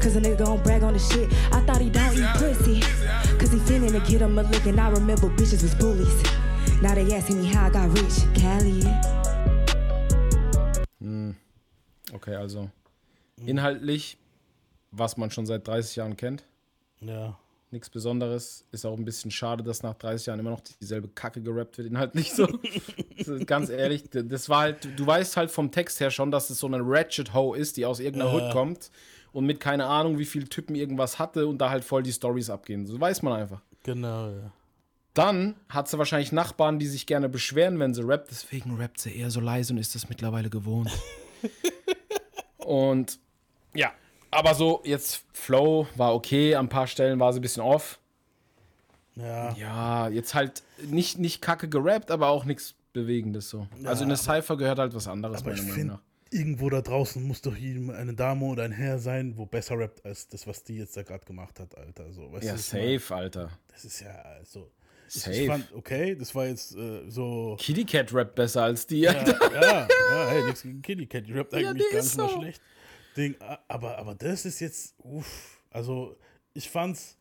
[0.00, 1.30] Cause a nigga gon' brag on the shit.
[1.52, 2.80] I thought he don't eat pussy.
[3.38, 4.64] Cause he finna to get him a lick.
[4.66, 6.22] And I remember bitches was bullies.
[6.80, 8.24] Now they asking me how I got rich.
[8.34, 8.82] Cali.
[12.12, 12.70] Okay, also
[13.46, 14.18] inhaltlich,
[14.90, 16.44] was man schon seit 30 Jahren kennt.
[17.00, 17.38] Ja.
[17.70, 18.64] Nichts Besonderes.
[18.72, 21.88] Ist auch ein bisschen schade, dass nach 30 Jahren immer noch dieselbe Kacke gerappt wird.
[21.88, 22.46] Inhaltlich so.
[23.46, 26.66] Ganz ehrlich, das war halt, du weißt halt vom Text her schon, dass es so
[26.66, 28.90] eine Ratchet Hoe ist, die aus irgendeiner Hood kommt
[29.32, 32.50] und mit keine Ahnung, wie viele Typen irgendwas hatte und da halt voll die Stories
[32.50, 32.86] abgehen.
[32.86, 33.62] So weiß man einfach.
[33.82, 34.52] Genau, ja.
[35.14, 38.30] Dann hat sie wahrscheinlich Nachbarn, die sich gerne beschweren, wenn sie rappt.
[38.30, 40.90] Deswegen rappt sie eher so leise und ist das mittlerweile gewohnt.
[42.58, 43.18] und
[43.74, 43.92] ja,
[44.30, 47.98] aber so jetzt Flow war okay, an ein paar Stellen war sie ein bisschen off.
[49.16, 49.52] Ja.
[49.54, 53.66] Ja, jetzt halt nicht, nicht kacke gerappt, aber auch nichts Bewegendes so.
[53.84, 56.00] also in eine Cypher gehört halt was anderes, meiner Meinung nach.
[56.30, 60.04] Irgendwo da draußen muss doch jedem eine Dame oder ein Herr sein, wo besser rappt
[60.04, 62.12] als das, was die jetzt da gerade gemacht hat, Alter.
[62.12, 63.50] So, weißt Ja, safe, Alter.
[63.68, 64.70] Das ist ja also.
[65.12, 65.36] Ich, Safe.
[65.36, 67.56] ich fand, okay, das war jetzt äh, so.
[67.58, 69.52] Kitty Cat rappt besser als die, Ja, Alter.
[69.60, 72.28] ja, ja, hey, nichts gegen Kitty Cat, die rappt Ja, eigentlich die gar nicht mal
[72.28, 72.38] so.
[72.40, 72.62] schlecht.
[73.16, 73.34] Ding,
[73.66, 76.16] aber, aber das ist jetzt, uff, also
[76.54, 77.16] ich fand's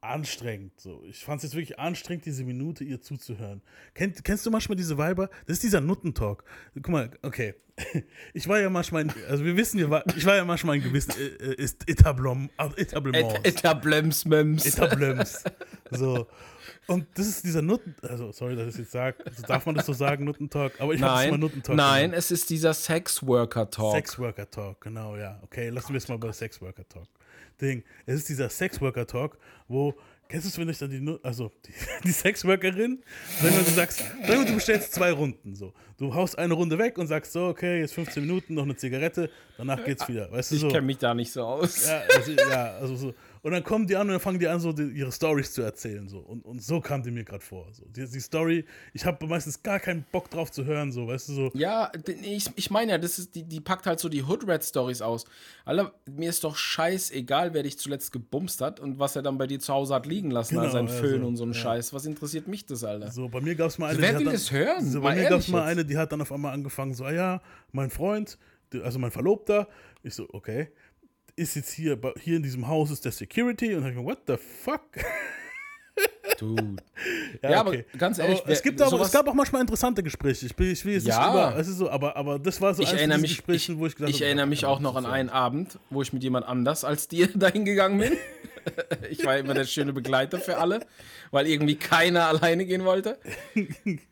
[0.00, 0.78] anstrengend.
[0.80, 1.02] So.
[1.04, 3.62] Ich fand's jetzt wirklich anstrengend, diese Minute ihr zuzuhören.
[3.94, 5.28] Kennt, kennst du manchmal diese Weiber?
[5.46, 6.44] Das ist dieser Nuttentalk.
[6.74, 7.54] Guck mal, okay.
[8.34, 11.52] Ich war ja manchmal, in, also wir wissen, ich war ja manchmal in gewissen äh,
[11.52, 13.34] äh, ist Etablom, äh, Etablements.
[13.44, 14.66] Et Etablems, Mems.
[14.66, 15.44] Etablems.
[15.90, 16.26] So.
[16.86, 19.74] Und das ist dieser Nutten, also sorry, dass ich es jetzt sage, also darf man
[19.74, 22.18] das so sagen, Nuttentalk, aber ich habe es Nein, Nuttentalk nein, genannt.
[22.18, 23.94] es ist dieser Sexworker-Talk.
[23.94, 25.38] Sexworker Talk, genau, ja.
[25.42, 27.08] Okay, lassen wir es mal bei Sexworker Talk.
[27.60, 29.94] Ding, es ist dieser Sexworker Talk, wo,
[30.28, 31.72] kennst du es, wenn ich dann die, also die,
[32.04, 33.02] die Sexworkerin,
[33.40, 35.72] wenn du sagst, sagen wir, du bestellst zwei Runden, so.
[35.96, 39.30] Du haust eine Runde weg und sagst so, okay, jetzt 15 Minuten, noch eine Zigarette,
[39.56, 40.68] danach geht's wieder, weißt du ich so.
[40.68, 41.86] kenne mich da nicht so aus.
[41.86, 43.14] Ja, also, ja, also so.
[43.42, 45.62] Und dann kommen die an und dann fangen die an, so die, ihre Stories zu
[45.62, 46.08] erzählen.
[46.08, 46.18] So.
[46.18, 47.66] Und, und so kam die mir gerade vor.
[47.72, 47.84] So.
[47.86, 51.32] Die, die Story, ich habe meistens gar keinen Bock drauf zu hören, so, weißt du,
[51.32, 51.50] so.
[51.54, 51.90] Ja,
[52.22, 55.24] ich, ich meine ja, das ist, die, die packt halt so die Hood-Rat-Stories aus.
[55.64, 59.46] Alter, mir ist doch scheißegal, wer dich zuletzt gebumst hat und was er dann bei
[59.46, 61.58] dir zu Hause hat liegen lassen Genau, an seinen also, Föhn und so ein ja.
[61.58, 61.92] Scheiß.
[61.92, 63.10] Was interessiert mich das, Alter?
[63.10, 64.90] So, bei mir gab es mal eine, wer die hat will dann, das hören?
[64.90, 67.04] So, Mal bei mir gab es mal eine, die hat dann auf einmal angefangen, so,
[67.04, 68.38] ah ja, mein Freund,
[68.82, 69.68] also mein Verlobter,
[70.02, 70.68] ich so, okay,
[71.38, 74.04] ist jetzt hier, hier in diesem Haus ist der Security und dann hab ich mir,
[74.04, 74.82] what the fuck?
[76.38, 76.76] Dude.
[77.42, 80.46] Ja, aber ganz ehrlich, aber es, gibt aber, es gab auch manchmal interessante Gespräche.
[80.46, 81.20] Ich, bin, ich will jetzt Ja.
[81.20, 83.74] nicht über, es ist so, aber, aber das war so Ich erinnere diesen mich, Gesprächen,
[83.74, 86.12] ich, wo ich ich habe, erinnere ja, mich auch noch an einen Abend, wo ich
[86.12, 88.12] mit jemand anders als dir dahin gegangen bin.
[89.10, 90.80] ich war immer der schöne Begleiter für alle,
[91.30, 93.18] weil irgendwie keiner alleine gehen wollte.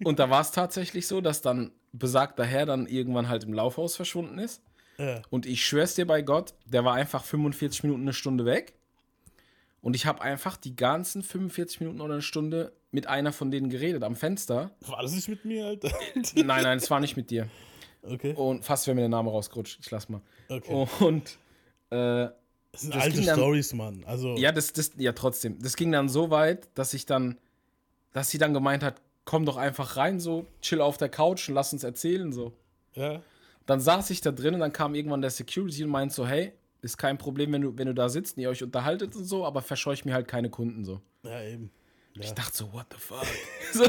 [0.04, 3.96] Und da war es tatsächlich so, dass dann besagter Herr dann irgendwann halt im Laufhaus
[3.96, 4.62] verschwunden ist.
[4.98, 5.22] Ja.
[5.30, 8.74] Und ich schwör's dir bei Gott, der war einfach 45 Minuten, eine Stunde weg.
[9.82, 13.70] Und ich habe einfach die ganzen 45 Minuten oder eine Stunde mit einer von denen
[13.70, 14.70] geredet am Fenster.
[14.80, 15.90] War das nicht mit mir, Alter?
[16.34, 17.48] Nein, nein, es war nicht mit dir.
[18.02, 18.32] Okay.
[18.34, 19.78] Und fast wäre mir der Name rausgerutscht.
[19.80, 20.20] Ich lass mal.
[20.48, 20.86] Okay.
[21.00, 21.38] Und
[21.90, 22.28] äh,
[22.72, 24.02] Das sind das alte Stories, Mann.
[24.06, 25.58] Also, ja, das, das, ja, trotzdem.
[25.60, 27.38] Das ging dann so weit, dass ich dann,
[28.12, 31.54] dass sie dann gemeint hat, komm doch einfach rein, so, chill auf der Couch und
[31.54, 32.52] lass uns erzählen, so.
[32.94, 33.20] ja.
[33.66, 36.52] Dann saß ich da drin und dann kam irgendwann der Security und meint so, hey,
[36.82, 39.44] ist kein Problem, wenn du, wenn du da sitzt und ihr euch unterhaltet und so,
[39.44, 41.00] aber verscheuch mir halt keine Kunden, so.
[41.24, 41.70] ja, eben.
[42.18, 43.26] Ich dachte so, what the fuck?
[43.72, 43.84] so,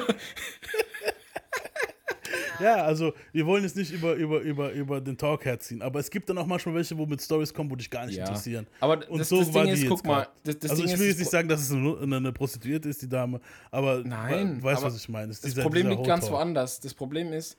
[2.59, 6.09] Ja, also wir wollen jetzt nicht über, über, über, über den Talk herziehen, aber es
[6.09, 8.25] gibt dann auch manchmal welche, wo mit Stories kommen, wo dich gar nicht Ja.
[8.25, 8.65] interessieren.
[8.79, 10.83] Aber Und das- so das war Ding die ist, jetzt guck mal, das- das also
[10.83, 14.01] Ding ich will jetzt nicht sagen, dass es eine, eine, Prostituierte ist, die Dame, aber
[14.03, 15.27] Nein, we- weißt, aber was ich meine.
[15.27, 16.79] Das Problem dieser liegt ganz woanders.
[16.79, 17.57] Das Problem ist,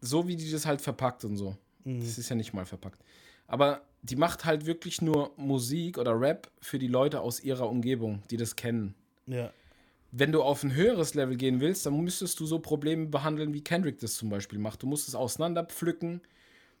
[0.00, 1.56] so wie die das halt verpackt und so.
[1.84, 2.00] Mhm.
[2.00, 3.00] Das ist ja nicht mal verpackt.
[3.46, 8.22] Aber die macht halt wirklich nur Musik oder Rap für die Leute aus ihrer Umgebung,
[8.30, 8.94] die das kennen.
[9.26, 9.52] Ja.
[10.12, 13.62] Wenn du auf ein höheres Level gehen willst, dann müsstest du so Probleme behandeln, wie
[13.62, 14.82] Kendrick das zum Beispiel macht.
[14.82, 16.20] Du musst es auseinanderpflücken,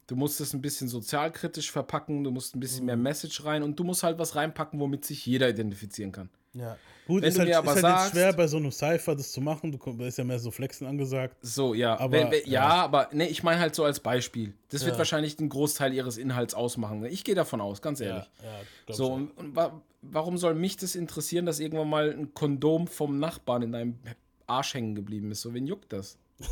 [0.06, 2.86] du musst es ein bisschen sozialkritisch verpacken, du musst ein bisschen Mhm.
[2.86, 6.28] mehr Message rein und du musst halt was reinpacken, womit sich jeder identifizieren kann.
[6.54, 6.76] Ja.
[7.06, 8.70] Gut, Wenn ist du halt, mir ist aber halt jetzt sagst- schwer bei so einem
[8.70, 11.36] Cypher das zu machen, du ist ja mehr so Flexen angesagt.
[11.40, 11.98] So, ja.
[11.98, 12.68] Aber, wenn, wenn, ja, ja.
[12.84, 14.54] aber ne, ich meine halt so als Beispiel.
[14.68, 14.98] Das wird Ja.
[14.98, 17.04] wahrscheinlich den Großteil ihres Inhalts ausmachen.
[17.06, 18.30] Ich gehe davon aus, ganz ehrlich.
[18.42, 22.86] ja, so, und, und wa warum soll mich das interessieren, dass irgendwann mal ein Kondom
[22.86, 23.98] vom Nachbarn in deinem
[24.46, 25.40] Arsch hängen geblieben ist?
[25.42, 26.16] So, wen juckt das?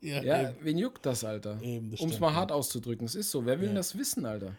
[0.00, 1.58] Ja, wen juckt das, Alter?
[1.60, 2.34] Um es mal ja.
[2.34, 3.06] hart auszudrücken.
[3.06, 3.44] Es ist so.
[3.44, 3.74] Wer will Ja.
[3.74, 4.52] das wissen, Alter?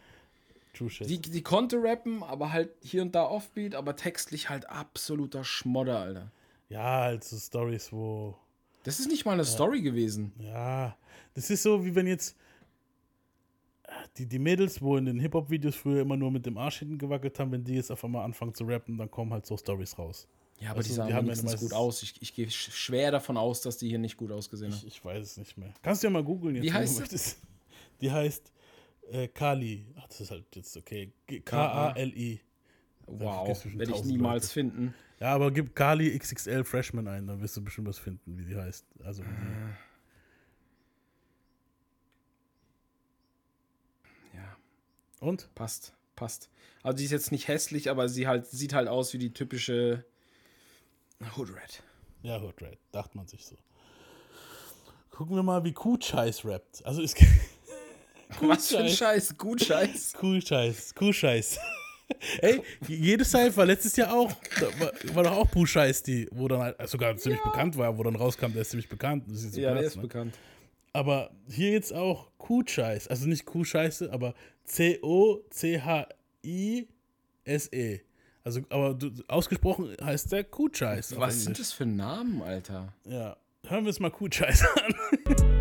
[0.78, 1.10] True shit.
[1.10, 5.98] Die, die konnte rappen, aber halt hier und da Offbeat, aber textlich halt absoluter Schmodder,
[5.98, 6.30] Alter.
[6.68, 8.36] ja, halt so Stories, wo.
[8.84, 10.32] Das ist nicht mal eine Story gewesen.
[10.38, 10.96] Ja,
[11.34, 12.36] das ist so, wie wenn jetzt
[13.84, 16.98] äh, die, die Mädels, wo in den Hip-Hop-Videos früher immer nur mit dem Arsch hinten
[16.98, 19.98] gewackelt haben, wenn die jetzt auf einmal anfangen zu rappen, dann kommen halt so Stories
[19.98, 20.26] raus.
[20.60, 22.02] Ja, aber Also, die sahen die haben ja wenigstens meistens- gut aus.
[22.02, 24.88] Ich, ich gehe sch- schwer davon aus, dass die hier nicht gut ausgesehen Ich, haben.
[24.88, 25.72] ich weiß es nicht mehr.
[25.82, 26.64] Kannst du ja mal googeln jetzt.
[26.64, 27.38] Wie wenn du heißt möchtest.
[28.00, 28.52] Die heißt
[29.10, 29.86] äh, Kali.
[29.96, 31.12] Ach, das ist halt jetzt okay.
[31.44, 32.40] K-A-L-I.
[33.06, 34.52] Wow, werde ich niemals Leute.
[34.52, 34.94] finden.
[35.18, 38.56] Ja, aber gib Kali XXL Freshman ein, dann wirst du bestimmt was finden, wie die
[38.56, 38.86] heißt.
[39.02, 39.76] Also, wie Ah.
[44.34, 44.56] Ja,
[45.20, 45.24] die.
[45.26, 45.54] Und?
[45.54, 46.50] passt, passt.
[46.82, 50.04] Also die ist jetzt nicht hässlich, aber sie halt sieht halt aus wie die typische
[51.36, 51.82] Hoodrat.
[52.22, 53.56] Ja, Hood Rat, dachte man sich so.
[55.10, 56.84] Gucken wir mal, wie Kuh-Scheiß rappt.
[56.84, 57.14] Also, es
[58.40, 60.12] Was für ein Scheiß, gut Scheiß.
[60.14, 61.58] Kuh-Scheiß, Kuh-Scheiß.
[62.40, 64.30] Ey, jede Cypher, letztes Jahr auch,
[64.78, 68.02] war, war doch auch Pooh Scheiß, die, wo dann halt sogar ziemlich bekannt war, wo
[68.02, 69.24] dann rauskam, der ist ziemlich bekannt.
[69.28, 70.02] Das ist so Ja, der krass, ist ne?
[70.02, 70.38] bekannt.
[70.92, 75.60] Aber hier jetzt auch Kuhscheiß, also nicht Kuhscheiße, aber C-O-C-H-I-S-E.
[78.44, 81.18] Also, aber du, ausgesprochen heißt der Kuhscheiß.
[81.18, 82.94] Was sind das für Namen, Alter?
[83.04, 83.36] Ja,
[83.66, 84.94] hören wir uns mal Kuhscheiß an.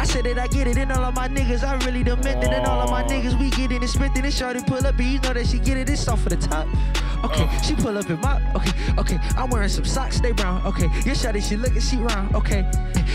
[0.00, 2.66] I said that I get it, and all of my niggas, I really demented, and
[2.66, 5.06] all of my niggas, we get it and spent it, and shorty pull up, and
[5.06, 6.66] you know that she get it, it's off of the top.
[7.22, 7.62] Okay, oh.
[7.62, 11.14] she pull up in my, okay, okay, I'm wearing some socks, they brown, okay, your
[11.14, 12.60] shorty, she looking, she round, okay,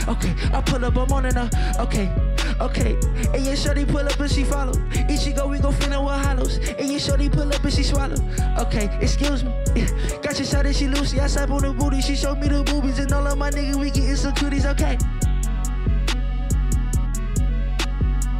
[0.08, 2.14] okay, I pull up, I'm on and okay,
[2.62, 2.96] okay,
[3.34, 4.74] and your shorty pull up and she follow,
[5.10, 7.82] each she go, we go finna with hollows, and your shorty pull up and she
[7.82, 8.16] swallow,
[8.60, 9.52] okay, excuse me,
[10.22, 13.00] got your shorty, she Lucy, I slap on the booty, she show me the boobies,
[13.00, 15.00] and all of my niggas, we getting some cuties, okay.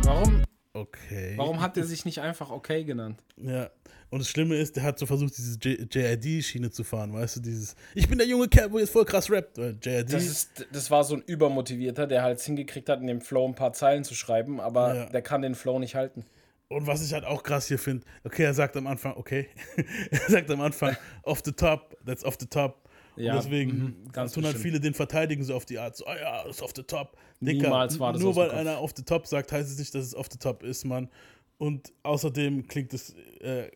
[0.06, 1.34] Warum, Okay.
[1.38, 3.24] warum hat der sich nicht einfach okay genannt?
[3.38, 3.70] Ja.
[4.10, 7.76] Und das Schlimme ist, der hat so versucht, diese JID-Schiene zu fahren, weißt du, dieses,
[7.96, 9.58] ich bin der junge Kerl, wo jetzt voll krass rappt.
[9.58, 13.22] Weil JID, Das, ist, das war so ein Übermotivierter, der halt hingekriegt hat, in dem
[13.22, 15.06] Flow ein paar Zeilen zu schreiben, aber Ja.
[15.08, 16.26] der kann den Flow nicht halten.
[16.68, 19.48] und was ich halt auch krass hier finde, okay, er sagt am Anfang, okay,
[20.12, 22.85] er sagt am Anfang, off the top, that's off the top.
[23.18, 26.06] Ja, und deswegen mhm, ganz tun halt viele den verteidigen so auf die Art, so,
[26.06, 27.18] ah ja, das ist off the top.
[27.40, 28.58] Dicker, Niemals war das Nur weil Kopf.
[28.58, 31.10] einer off the top sagt, heißt es nicht, dass es off the top ist, Mann.
[31.58, 33.72] Und außerdem klingt es, äh,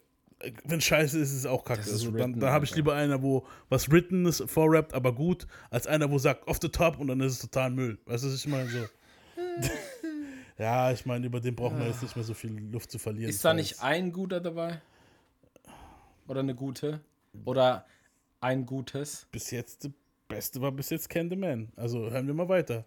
[0.66, 1.82] wenn scheiße ist, ist es auch kacke.
[1.82, 5.48] Also dann written, dann habe ich lieber einer, wo was written ist, vorrappt, aber gut,
[5.70, 7.98] als einer, wo sagt off the top und dann ist es total Müll.
[8.06, 8.70] Weißt du, was ich meine?
[8.70, 8.86] So.
[10.58, 13.30] ja, ich meine, über den brauchen wir jetzt nicht mehr so viel Luft zu verlieren.
[13.30, 14.82] Ist da falls- nicht ein guter dabei?
[16.28, 17.02] Oder eine gute?
[17.46, 17.86] Oder
[18.42, 19.28] ein gutes?
[19.32, 19.92] bis jetzt das
[20.28, 21.72] Beste war bis jetzt Can the Man.
[21.76, 22.86] Also hören wir mal weiter.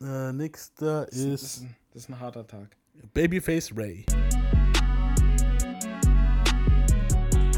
[0.00, 2.76] Äh, nächster Das ist, ist ein, das ist ein harter Tag.
[3.12, 4.04] Babyface Ray.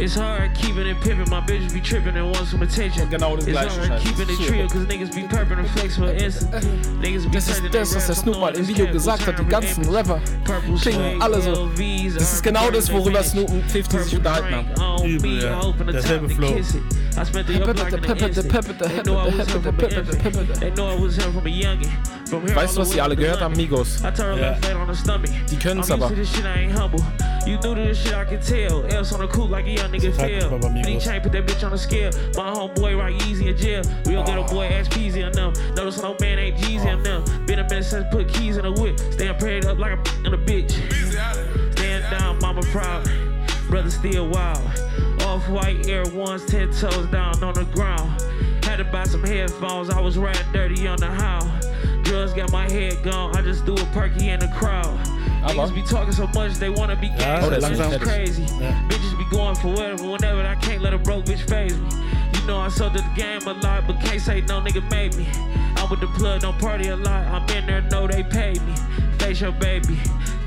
[0.00, 1.28] It's hard keeping it pimping.
[1.28, 3.12] My bitches be tripping and want some attention.
[3.12, 6.64] It's hard keeping it trio, cause niggas be perping and flexing for instant.
[7.02, 9.38] Niggas be Das ist das, was der raps, Snoop mal im Video gesagt hat.
[9.38, 9.84] Die ganzen.
[9.90, 11.68] Rapper Purple klingen alle so.
[12.14, 15.04] Das ist genau das, worüber Snoop und 50 sich unterhalten haben.
[15.04, 15.60] Übel, ja.
[15.92, 16.48] Derselbe Flow.
[16.48, 18.78] I spent the Peppete, uplock in peppete, an instant.
[18.78, 20.22] They know I was peppete, him from an peppete, infant.
[20.22, 20.60] peppete.
[20.60, 22.19] They know I was him from a youngin.
[22.30, 23.56] From here Weißt du, all was the die alle gehört haben?
[23.56, 23.98] Migos.
[24.04, 24.50] I turned her Ja.
[24.50, 25.28] left flat on the.
[25.50, 26.14] Die können's I'm aber.
[26.14, 27.04] this shit, I ain't humble.
[27.46, 28.84] You new to this shit, I can tell.
[28.94, 30.58] Else on the cool like a young nigga Frag feel.
[30.58, 30.70] mal.
[30.78, 32.10] Any chain, put that bitch on the scale.
[32.36, 33.82] My homeboy right easy in jail.
[34.06, 35.54] We don't get a boy ass peasy enough.
[35.74, 37.24] Notice no man ain't G's in them.
[37.46, 38.98] Been a minute since put keys in the whip.
[39.12, 40.70] Staying prayed up like a in a bitch.
[41.72, 43.08] Stand down, mama proud.
[43.68, 44.60] Brother still wild.
[45.26, 48.22] Off white Air Ones, ten toes down on the ground.
[48.64, 51.40] Had to buy some headphones, I was riding dirty on the how.
[52.10, 54.98] Drugs got my head gone, I just do a perky in the crowd.
[55.44, 57.62] Aber- Niggas be talking so much, they wanna be gangsters.
[57.62, 58.42] oh, der ist crazy.
[58.42, 58.72] Ja.
[58.88, 60.44] Bitches be going for whatever, whenever.
[60.44, 61.88] I can't let a broke bitch phase me.
[62.34, 65.28] You know I sold the game a lot, but can't say no nigga made me.
[65.76, 67.26] I'm with the plug, don't party a lot.
[67.28, 68.74] I'm in there, know they paid me.
[69.20, 69.94] Face your baby,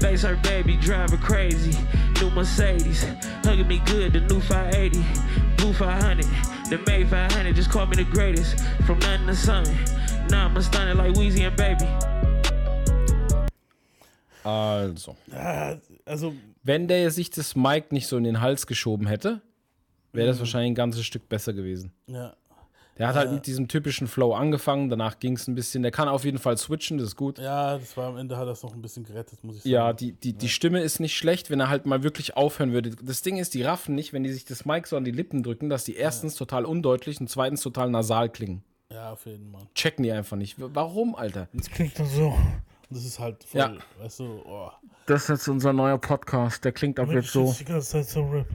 [0.02, 1.78] face her baby, drive her crazy.
[2.20, 3.06] New Mercedes,
[3.46, 5.02] hugging me good, the new 580.
[5.56, 6.26] Blue 500,
[6.70, 8.60] the May 500, just call me the greatest.
[8.86, 9.78] From nothing to something.
[10.30, 11.86] Now I'm stunning like Weezy and Baby.
[14.44, 15.16] Also.
[15.32, 16.34] Ja, also,
[16.64, 19.42] Wenn der sich das Mic nicht so in den Hals geschoben hätte,
[20.12, 20.32] wäre Mhm.
[20.32, 21.92] das wahrscheinlich ein ganzes Stück besser gewesen.
[22.08, 22.34] ja.
[23.00, 25.82] Der hat halt mit diesem typischen Flow angefangen, danach ging es ein bisschen.
[25.82, 27.40] Der kann auf jeden Fall switchen, das ist gut.
[27.40, 29.74] Ja, das war am Ende hat das noch ein bisschen gerettet, muss ich sagen.
[29.74, 32.92] Ja, die, die, die Stimme ist nicht schlecht, wenn er halt mal wirklich aufhören würde.
[32.92, 35.42] Das Ding ist, die raffen nicht, wenn die sich das Mic so an die Lippen
[35.42, 38.64] drücken, dass die erstens total undeutlich und zweitens total nasal klingen.
[38.94, 39.62] Ja, auf jeden Fall.
[39.74, 40.56] Checken die einfach nicht.
[40.60, 41.48] Warum, Alter?
[41.54, 42.38] Das klingt dann so.
[42.90, 43.74] Das ist halt voll, Ja.
[44.00, 44.70] weißt du, oh.
[45.08, 46.64] Das ist jetzt unser neuer Podcast.
[46.64, 48.46] Der klingt ab Wenn ich jetzt die ganze Zeit so rap,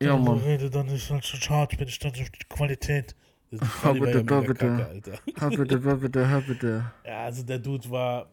[0.00, 0.40] Ja, darüber Mann.
[0.40, 3.16] rede, dann ist halt schon schade, bin ich dann auf die Qualität.
[3.50, 4.54] Hör war bitte, hör bitte.
[4.54, 5.18] Kacke, Alter.
[5.38, 6.92] Hör bitte, hör bitte, hör bitte.
[7.06, 8.26] Ja, also der Dude war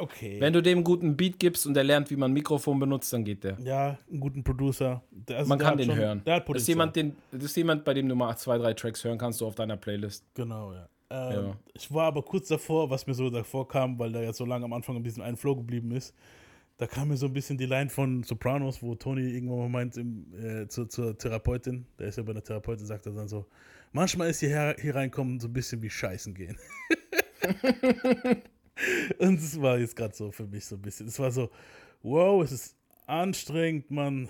[0.00, 0.40] okay.
[0.40, 3.24] Wenn du dem guten Beat gibst und der lernt, wie man ein Mikrofon benutzt, dann
[3.24, 3.58] geht der.
[3.60, 5.02] ja, einen guten Producer.
[5.10, 6.22] Der, also Man der kann den schon, hören.
[6.24, 8.74] Der hat Das ist, jemand, den, das ist jemand, bei dem du mal zwei, drei
[8.74, 10.24] Tracks hören kannst, du auf deiner Playlist.
[10.34, 10.88] Genau, ja.
[11.10, 11.56] Ähm, Ja.
[11.74, 14.64] Ich war aber kurz davor, was mir so davor kam, weil der jetzt so lange
[14.64, 16.14] am Anfang in diesem einen Flow geblieben ist.
[16.76, 19.96] Da kam mir so ein bisschen die Line von Sopranos, wo Tony irgendwann mal meint
[19.96, 23.46] im, äh, zur, zur Therapeutin, der ist ja bei der Therapeutin, sagt er dann so,
[23.92, 26.56] manchmal ist hierher, hier reinkommen so ein bisschen wie Scheißen gehen.
[29.18, 31.08] Und es war jetzt gerade so für mich so ein bisschen.
[31.08, 31.50] Es war so,
[32.02, 34.28] wow, es ist anstrengend, Mann.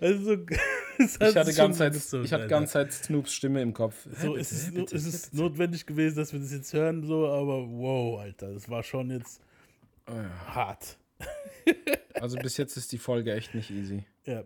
[0.00, 0.36] also,
[0.98, 4.06] Es Ich hat hatte ganze Zeit, gezogen, ich hatte ganze Zeit Snoops Stimme im Kopf.
[4.20, 7.68] So, es ist, no- es ist notwendig gewesen, dass wir das jetzt hören, so, aber
[7.68, 9.40] wow, Alter, das war schon jetzt
[10.46, 10.98] hart.
[12.14, 14.04] Also bis jetzt ist die Folge echt nicht easy.
[14.24, 14.42] Ja.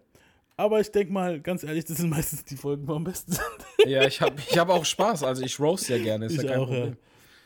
[0.56, 3.44] Aber ich denke mal, ganz ehrlich, das sind meistens die Folgen, wo am besten sind.
[3.86, 5.22] Ja, ich habe ich hab auch Spaß.
[5.24, 6.74] Also ich roast ja gerne, ist Ich ja kein auch, ja.
[6.76, 6.96] Problem.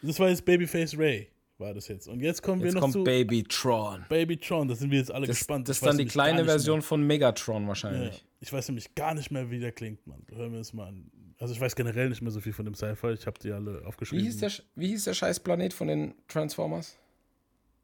[0.03, 2.09] Das war jetzt Babyface Ray, war das jetzt.
[2.09, 4.05] Und jetzt kommen Jetzt wir noch kommt zu Baby Tron.
[4.09, 5.69] Baby Tron, da sind wir jetzt alle Das, gespannt.
[5.69, 8.01] das ist dann die kleine Version von Megatron wahrscheinlich.
[8.01, 8.11] Mehr.
[8.11, 8.21] Ja.
[8.41, 10.27] Ich weiß nämlich gar nicht mehr, wie der klingt, Mann.
[10.35, 11.11] Hören wir es mal an.
[11.39, 13.81] Also ich weiß generell nicht mehr so viel von dem Cypher, ich habe die alle
[13.81, 14.25] Wie, aufgeschrieben.
[14.25, 16.99] hieß der, wie hieß der scheiß Planet von den Transformers?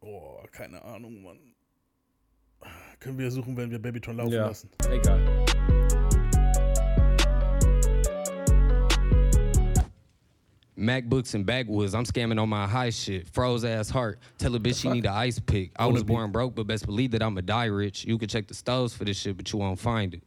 [0.00, 1.51] Oh, keine Ahnung, Mann.
[3.02, 4.68] Können wir suchen, wenn wir Babytron laufen Ja, lassen.
[4.92, 5.18] egal.
[10.76, 11.94] MacBooks and backwoods.
[11.94, 13.28] I'm scamming on my high shit.
[13.28, 14.18] Froze ass heart.
[14.38, 15.70] Tell a bitch she need an ice pick.
[15.76, 18.04] I was born broke, but best believe that I'ma die rich.
[18.04, 20.22] You can check the stoves for this shit, but you won't find it.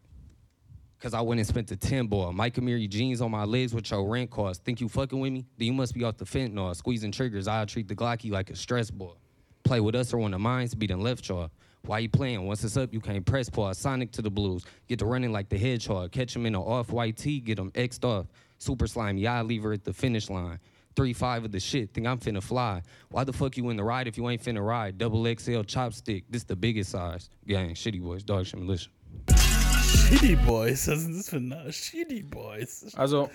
[1.00, 2.32] Cause I went and spent the 10 ball.
[2.34, 4.64] Mike Amiri jeans on my legs with your rent cost.
[4.64, 5.46] Think you fucking with me?
[5.58, 6.76] Then you must be off the fentanyl.
[6.76, 9.18] Squeezing triggers, I'll treat the Glocky like a stress ball.
[9.64, 11.48] Play with us or one of mines, beat and left jaw.
[11.86, 12.46] Why you playing?
[12.46, 13.78] Once it's up, you can't press pause.
[13.78, 14.66] Sonic to the blues.
[14.88, 16.12] Get to running like the hedgehog.
[16.12, 18.28] Catch him in an off-white tee, get him X'd off.
[18.58, 20.60] Super slime, yeah, I leave her at the finish line.
[20.96, 22.82] Three five of the shit, think I'm finna fly.
[23.10, 24.98] Why the fuck you in the ride if you ain't finna ride?
[24.98, 27.30] Double XL chopstick, this the biggest size.
[27.46, 28.90] Gang, shitty boys, dog shit militia.
[29.28, 32.94] Shitty Boys, was sind das für Na Shitty Boys.
[32.96, 33.30] Also,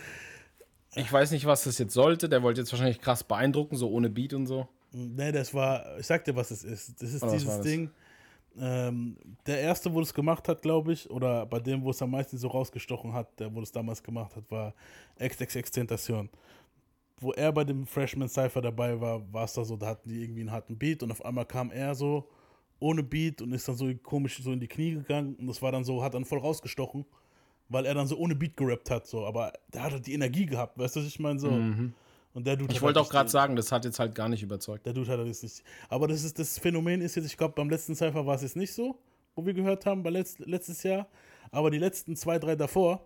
[0.94, 2.28] ich weiß nicht, was das jetzt sollte.
[2.28, 4.68] Der wollte jetzt wahrscheinlich krass beeindrucken, so ohne Beat und so.
[4.92, 7.00] Ne, das war, ich sag dir, was es ist.
[7.02, 7.66] Das ist was war dieses das?
[8.58, 12.10] Ähm, der erste, wo das gemacht hat, glaube ich, oder bei dem, wo es am
[12.10, 14.74] meisten so rausgestochen hat, der, wo das damals gemacht hat, war
[15.18, 16.28] XXX Tentation.
[17.20, 20.22] Wo er bei dem Freshman Cypher dabei war, war es da so, da hatten die
[20.22, 22.28] irgendwie einen harten Beat und auf einmal kam er so
[22.80, 25.70] ohne Beat und ist dann so komisch so in die Knie gegangen und das war
[25.70, 27.04] dann so, hat dann voll rausgestochen,
[27.68, 30.46] weil er dann so ohne Beat gerappt hat, so, aber der hat halt die Energie
[30.46, 31.50] gehabt, weißt du, was ich meine, so.
[32.32, 32.72] Und der Dude.
[32.72, 34.86] Ich wollte halt auch gerade sagen, das hat jetzt halt gar nicht überzeugt.
[34.86, 35.62] der Dude hat das nicht.
[35.88, 38.56] Aber das ist das Phänomen ist jetzt, ich glaube, beim letzten Cypher war es jetzt
[38.56, 38.96] nicht so,
[39.34, 41.06] wo wir gehört haben, bei letzt, letztes Jahr.
[41.50, 43.04] Aber die letzten zwei, drei davor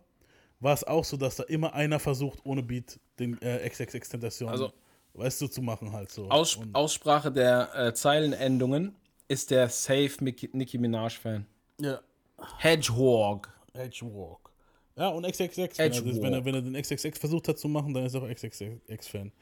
[0.61, 4.73] war es auch so, dass da immer einer versucht, ohne Beat den äh, XXX-Tentation, Also-
[5.15, 6.29] weißt du, zu machen halt so.
[6.29, 8.95] Aus, Aussprache der äh, Zeilenendungen
[9.29, 11.47] ist der Safe Nicki Minaj-Fan.
[11.81, 12.01] ja.
[12.59, 13.49] Hedgehog.
[13.73, 14.44] Edgewalk.
[14.97, 15.59] Ja, und XXX.
[15.59, 15.81] Edgewalk.
[15.81, 18.29] Also, wenn, er, wenn er den XXX versucht hat zu machen, dann ist er auch
[18.29, 19.33] XXX-Fan.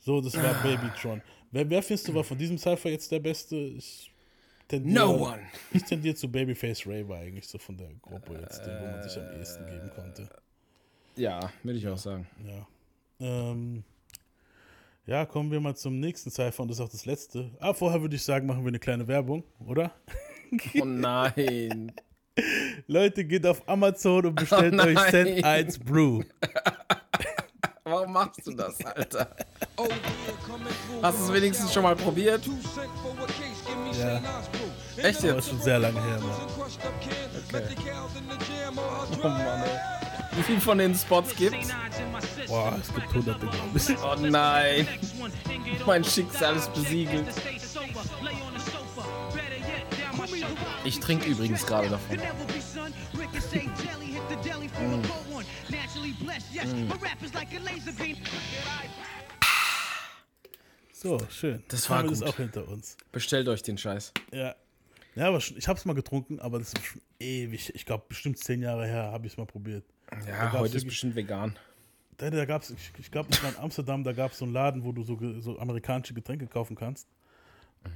[0.00, 1.22] So, das war Babytron.
[1.50, 3.56] Wer, wer findest du war von diesem Cypher jetzt der Beste?
[3.56, 4.10] Ich
[4.68, 5.42] tendiere, No one.
[5.72, 9.02] Ich tendiere zu Babyface Ray war eigentlich so von der Gruppe jetzt, den, wo man
[9.02, 10.28] sich am ehesten geben konnte.
[11.16, 12.26] Ja, würde ich auch sagen.
[12.46, 12.66] Ja.
[13.20, 13.84] Ähm,
[15.06, 17.50] ja, kommen wir mal zum nächsten Cypher und das ist auch das letzte.
[17.60, 19.92] Ah, vorher würde ich sagen, machen wir eine kleine Werbung, oder?
[20.80, 21.92] Oh nein.
[22.86, 24.98] Leute, geht auf Amazon und bestellt Oh euch.
[25.10, 26.22] Cent 1 Brew.
[27.84, 29.28] Warum machst du das, Alter?
[31.02, 32.48] Hast du es wenigstens schon mal probiert?
[33.98, 34.20] Ja,
[34.96, 35.48] Echt jetzt?
[35.48, 36.36] schon sehr lange her, Mann.
[39.22, 39.70] Oh Mann, ey.
[40.36, 41.68] Wie viel von den Spots gibt's?
[42.48, 43.96] Boah, es gibt hunderte, glaube ich.
[44.02, 44.88] Oh nein.
[45.86, 47.26] Mein Schicksal ist besiegelt.
[50.84, 52.18] Ich trinke übrigens gerade davon.
[60.92, 61.62] So, schön.
[61.68, 62.28] Das war Haben wir das gut.
[62.28, 62.96] auch hinter uns.
[63.12, 64.12] Bestellt euch den Scheiß.
[64.32, 64.54] Ja.
[65.14, 67.74] Ja, aber schon, ich habe es mal getrunken, aber das ist schon ewig.
[67.74, 69.84] Ich glaube, bestimmt zehn Jahre her habe ich es mal probiert.
[70.26, 71.56] Ja, heute ist bestimmt vegan.
[72.16, 74.84] Da, da gab's, ich, ich glaube, war in Amsterdam, da gab es so einen Laden,
[74.84, 77.08] wo du so, so amerikanische Getränke kaufen kannst.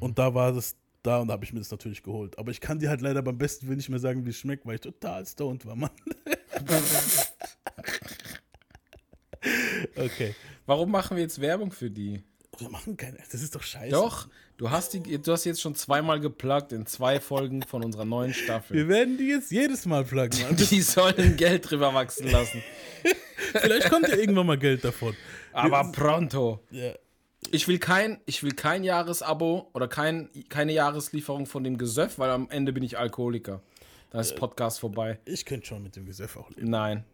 [0.00, 2.38] Und da war das da und da habe ich mir das natürlich geholt.
[2.38, 4.66] Aber ich kann dir halt leider beim besten Willen nicht mehr sagen, wie es schmeckt,
[4.66, 5.90] weil ich total stoned war, Mann.
[9.96, 10.34] okay.
[10.66, 12.22] Warum machen wir jetzt Werbung für die?
[12.58, 13.18] Wir machen keine.
[13.30, 13.92] Das ist doch scheiße.
[13.92, 18.04] Doch, du hast, die, du hast jetzt schon zweimal geplagt in zwei Folgen von unserer
[18.04, 18.76] neuen Staffel.
[18.76, 20.56] Wir werden die jetzt jedes Mal pluggen, Mann.
[20.70, 22.62] Die sollen Geld drüber wachsen lassen.
[23.52, 25.14] Vielleicht kommt ja irgendwann mal Geld davon.
[25.52, 26.60] Aber pronto.
[26.70, 26.92] Ja.
[27.50, 32.30] Ich will kein, ich will kein Jahresabo oder kein, keine Jahreslieferung von dem Gesöff, weil
[32.30, 33.60] am Ende bin ich Alkoholiker.
[34.10, 35.18] Dann ist Podcast vorbei.
[35.24, 36.70] Ich könnte schon mit dem Gesöff auch leben.
[36.70, 37.04] Nein.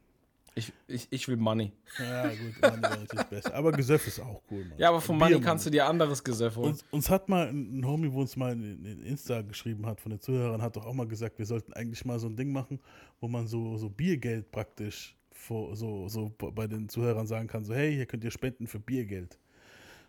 [0.56, 1.72] Ich, ich, ich will Money.
[1.98, 3.54] Ja, gut, Money wäre natürlich besser.
[3.54, 4.78] Aber Gesöff ist auch cool, Mann.
[4.78, 6.68] Ja, aber von Bier, Money kannst du dir anderes Gesöff holen.
[6.68, 10.10] Uns, uns hat mal ein Homie, wo uns mal in, in Insta geschrieben hat, von
[10.10, 12.78] den Zuhörern, hat doch auch mal gesagt, wir sollten eigentlich mal so ein Ding machen,
[13.20, 15.16] wo man so, so Biergeld praktisch
[15.48, 19.38] so, so bei den Zuhörern sagen kann, so hey, hier könnt ihr spenden für Biergeld.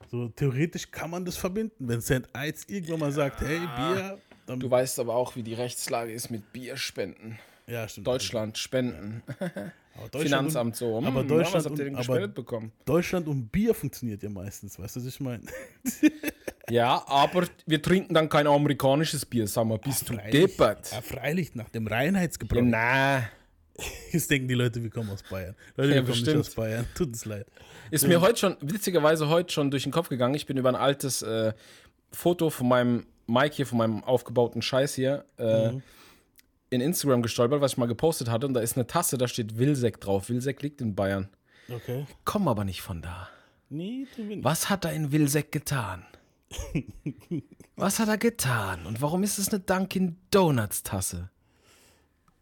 [0.10, 1.88] So theoretisch kann man das verbinden.
[1.88, 2.24] Wenn St.
[2.34, 6.30] Eiz irgendwann mal sagt, hey, Bier, dann Du weißt aber auch, wie die Rechtslage ist
[6.30, 7.38] mit Bierspenden.
[7.68, 8.06] Ja, stimmt.
[8.08, 9.24] Deutschland, Spenden.
[9.98, 10.98] Aber Deutschland Finanzamt so.
[10.98, 12.66] Hm, aber ja, Deutschland habt ihr denn und- gespendet aber- bekommen?
[12.80, 15.44] Und Deutschland und Bier funktioniert ja meistens, weißt du, was ich meine?
[16.70, 20.32] Ja, aber wir trinken dann kein amerikanisches Bier, sag mal, bist du Freilich.
[20.32, 20.92] deppert?
[20.92, 22.58] Ja, freilich, nach dem Reinheitsgebräu.
[22.58, 23.30] Ja, na,
[24.12, 25.56] Jetzt denken die Leute, wir kommen aus Bayern.
[25.76, 26.38] Leute, wir Ja, kommen bestimmt.
[26.38, 26.86] nicht aus Bayern.
[26.96, 27.46] Tut uns leid.
[27.92, 30.34] ist mir heute schon, witzigerweise heute schon durch den Kopf gegangen.
[30.36, 31.54] Ich bin über ein altes äh,
[32.12, 35.84] Foto von meinem Mike hier, von meinem aufgebauten Scheiß hier, äh, Mhm.
[36.70, 38.48] in Instagram gestolpert, was ich mal gepostet hatte.
[38.48, 40.30] Und da ist eine Tasse, da steht Wilsek drauf.
[40.30, 41.28] Wilsek liegt in Bayern.
[41.70, 42.06] Okay.
[42.24, 43.30] Komm aber nicht von da.
[43.70, 44.44] Nee, wir nicht.
[44.44, 46.06] Was hat er in Wilsek getan?
[47.76, 48.86] Was hat er getan?
[48.86, 51.30] Und warum ist es eine Dunkin' Donuts Tasse?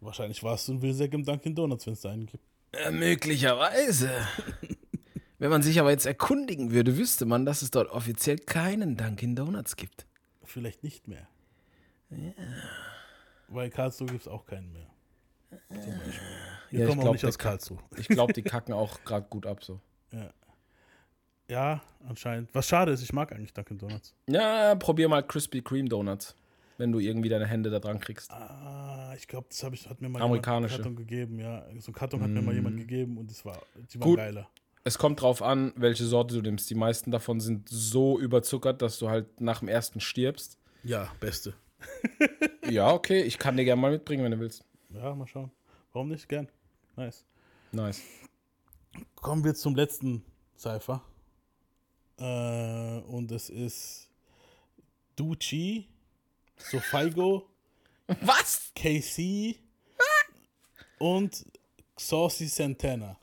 [0.04, 2.44] Wahrscheinlich warst du ein Wilsek im Dunkin' Donuts, wenn es da einen gibt.
[2.74, 4.10] Äh, möglicherweise.
[5.40, 9.36] Wenn man sich aber jetzt erkundigen würde, wüsste man, dass es dort offiziell keinen Dunkin'
[9.36, 10.06] Donuts gibt.
[10.46, 11.28] Vielleicht nicht mehr.
[13.50, 14.88] Weil in Karlsruhe gibt es auch keinen mehr.
[15.70, 16.14] Zum Beispiel.
[16.70, 17.80] Wir Ja, ich kommen auch glaub, nicht der aus Ka- Karlsruhe.
[17.98, 19.80] Ich glaube, die kacken auch gerade gut ab so.
[21.50, 22.50] Ja, anscheinend.
[22.56, 24.16] Was schade ist, ich mag eigentlich Dunkin' Donuts.
[24.28, 26.36] Ja, probier mal Krispy Kreme Donuts,
[26.78, 28.32] wenn du irgendwie deine Hände da dran kriegst.
[28.32, 30.78] Ah, ich glaube, das hab ich, hat mir mal Amerikanische.
[30.78, 31.40] jemand einen Karton gegeben.
[31.40, 33.62] Ja, so einen Karton hat mir mal jemand gegeben und das war,
[33.92, 34.18] die waren Gut.
[34.18, 34.50] geiler.
[34.86, 36.70] Es kommt drauf an, welche Sorte du nimmst.
[36.70, 40.58] Die meisten davon sind so überzuckert, dass du halt nach dem ersten stirbst.
[40.84, 41.54] Ja, beste.
[42.70, 44.64] Ja, okay, ich kann dir gerne mal mitbringen, wenn du willst.
[44.90, 45.52] Ja, mal schauen.
[45.92, 46.30] Warum nicht?
[46.30, 46.48] Gern.
[46.96, 47.26] Nice.
[47.74, 48.02] Nice.
[49.16, 50.24] Kommen wir zum letzten
[50.58, 51.04] Cypher.
[52.18, 54.10] Äh, und es ist
[56.72, 57.48] Ducci, Sofaigo,
[58.22, 58.72] Was?
[58.76, 59.56] KC
[61.00, 61.46] und
[61.98, 63.18] Saucy Santana.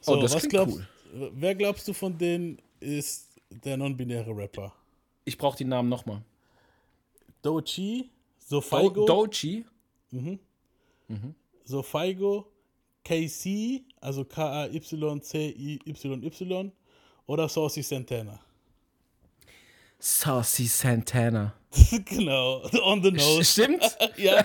[0.00, 0.80] So, Oh, das was glaubst,
[1.12, 4.72] Wer glaubst du von denen ist der non-binäre Rapper?
[5.24, 6.22] Ich brauche die Namen nochmal.
[7.42, 8.10] Dochi,
[8.50, 9.64] Do Sofaigo, Dochi.
[11.64, 12.46] Sofaigo,
[13.04, 15.82] KC, also K-A-Y-C-I-Y-Y
[17.26, 18.38] oder Saucy Santana.
[19.98, 21.54] Saucy Santana.
[22.04, 23.44] genau, on the nose.
[23.44, 23.82] Stimmt?
[24.16, 24.44] ja.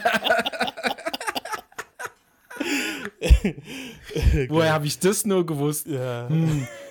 [4.50, 5.88] Woher habe ich das nur gewusst?
[5.88, 6.28] ja.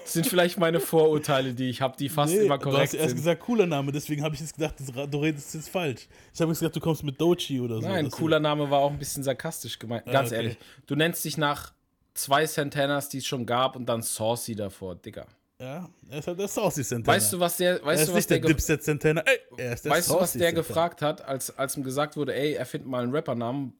[0.04, 2.94] Das sind vielleicht meine Vorurteile, die ich habe, die fast Nee, immer du hast korrekt
[2.94, 3.16] erst sind.
[3.16, 6.08] gesagt, cooler Name, deswegen habe ich jetzt gedacht, du redest jetzt falsch.
[6.34, 7.88] Ich habe jetzt gedacht, du kommst mit Dochi oder so.
[7.88, 10.04] Nein, cooler Name war auch ein bisschen sarkastisch gemeint.
[10.06, 10.36] Ganz okay.
[10.36, 10.58] ehrlich.
[10.86, 11.72] Du nennst dich nach
[12.14, 15.26] zwei Santanas, die es schon gab, und dann Saucy davor, Digga.
[15.62, 17.16] Ja, er ist halt der Saucy Santana.
[17.16, 19.20] Weißt du, was der, er weißt ist du, was nicht der, der, Dipset Santana.
[19.22, 20.66] Ey, er ist der weißt du, was Saucy der Santana.
[20.66, 23.72] gefragt hat, als, als ihm gesagt wurde, ey, erfind mal einen Rappernamen?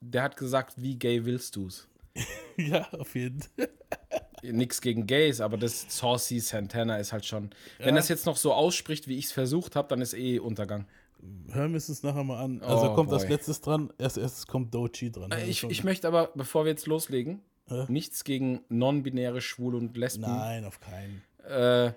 [0.00, 1.86] Der hat gesagt, wie gay willst du's?
[2.56, 3.68] Ja, auf jeden Fall.
[4.42, 7.50] Nix gegen Gays, aber das Saucy Santana ist halt schon.
[7.78, 10.86] Wenn das jetzt noch so ausspricht, wie ich es versucht habe, dann ist eh Untergang.
[11.52, 12.60] Hören wir es uns nachher mal an.
[12.62, 13.32] Also Oh, kommt als boy.
[13.32, 13.90] letztes dran.
[13.98, 15.30] Erst erstes kommt Dochi dran.
[15.30, 17.40] Äh, Ich, ich möchte aber, bevor wir jetzt loslegen,
[17.70, 17.86] Hä?
[17.88, 20.22] nichts gegen non-binäre Schwule und Lesben.
[20.22, 21.22] Nein, auf keinen.
[21.48, 21.92] Äh,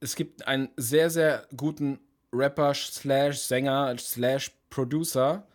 [0.00, 1.98] es gibt einen sehr, sehr guten
[2.32, 5.46] Rapper slash Sänger slash Producer,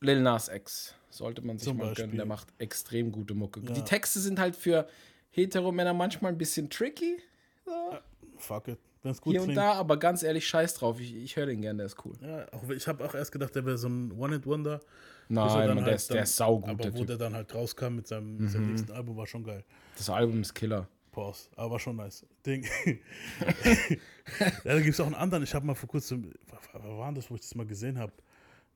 [0.00, 0.94] Lil Nas X.
[1.10, 2.04] Sollte man sich Zum mal Beispiel.
[2.04, 3.60] gönnen, der macht extrem gute Mucke.
[3.60, 3.72] Ja.
[3.72, 4.86] Die Texte sind halt für
[5.30, 7.18] Heteromänner manchmal ein bisschen tricky,
[8.38, 8.78] Fuck it.
[9.02, 9.58] Wenn es gut hier und klingt.
[9.58, 11.00] da, aber ganz ehrlich, scheiß drauf.
[11.00, 12.14] Ich, ich höre den gern, der ist cool.
[12.20, 14.80] Ja, ich habe auch erst gedacht, der wäre so ein One-Hit-Wonder.
[15.28, 17.06] Nein, Mann, der, halt ist, der dann- ist saugut, Aber der wo Typ.
[17.08, 19.64] der dann halt rauskam mit seinem, mit seinem nächsten Album, war schon geil.
[19.96, 20.88] Das Album ist Killer.
[21.12, 21.48] Pause.
[21.56, 22.24] Aber war schon nice.
[22.44, 22.64] Ding.
[24.38, 25.42] ja, da gibt es auch einen anderen.
[25.44, 26.32] Ich habe mal vor kurzem,
[26.74, 28.12] war war das, wo ich das mal gesehen habe?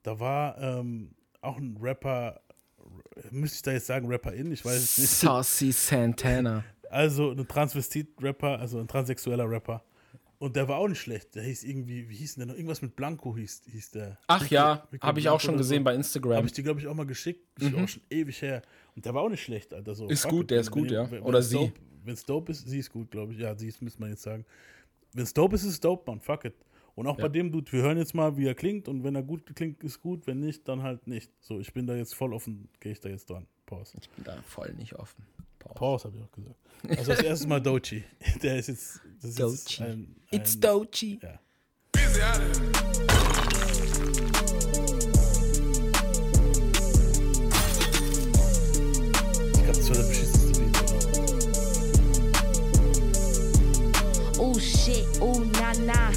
[0.02, 1.10] Da war ähm,
[1.42, 2.40] auch ein Rapper,
[3.30, 4.50] müsste ich da jetzt sagen, Rapper-In?
[4.52, 5.10] Ich weiß es nicht.
[5.10, 6.64] Saucy Santana.
[6.88, 9.82] Also ein Transvestit-Rapper, also ein transsexueller Rapper.
[10.40, 11.34] Und der war auch nicht schlecht.
[11.34, 12.54] Der hieß irgendwie, wie hieß denn der noch?
[12.56, 14.18] Irgendwas mit Blanco hieß, hieß der.
[14.26, 15.84] Ach Rico- ja, habe ich auch schon gesehen so.
[15.84, 16.46] bei Habe Instagram.
[16.46, 17.46] ich dir, glaube ich, auch mal geschickt.
[17.60, 18.62] Ist auch schon ewig her.
[18.96, 19.94] Und der war auch nicht schlecht, Alter.
[19.94, 20.50] So, Ist gut, it.
[20.52, 21.10] der ist Wenn- gut, ja.
[21.10, 21.56] wenn- Oder sie.
[21.56, 21.74] Dope,
[22.04, 23.38] Wenn es dope ist, sie ist gut, glaube ich.
[23.38, 24.46] Ja, sie ist, müsste man jetzt sagen.
[25.12, 26.20] Wenn es dope ist, ist es dope, man.
[26.20, 26.54] Fuck it.
[26.94, 27.24] Und auch Ja.
[27.24, 28.88] bei dem Dude, wir hören jetzt mal, wie er klingt.
[28.88, 30.26] Und wenn er gut klingt, ist gut.
[30.26, 31.30] Wenn nicht, dann halt nicht.
[31.40, 33.46] So, ich bin da jetzt voll offen, gehe ich da jetzt dran.
[33.66, 33.98] Pause.
[34.00, 35.22] Ich bin da voll nicht offen.
[35.60, 35.74] Pause.
[35.78, 36.56] Pause, habe ich auch gesagt.
[36.98, 38.02] Also das erste Mal Dochi.
[38.42, 39.00] Der ist jetzt.
[39.20, 39.84] Das ist jetzt Doechii.
[39.84, 41.20] ein, It's ein, Dochi.
[41.22, 41.38] Ja.
[49.52, 50.76] Ich glaube, das war der beschissenste Beat.
[54.38, 56.10] Ooh shit, ooh nah nah.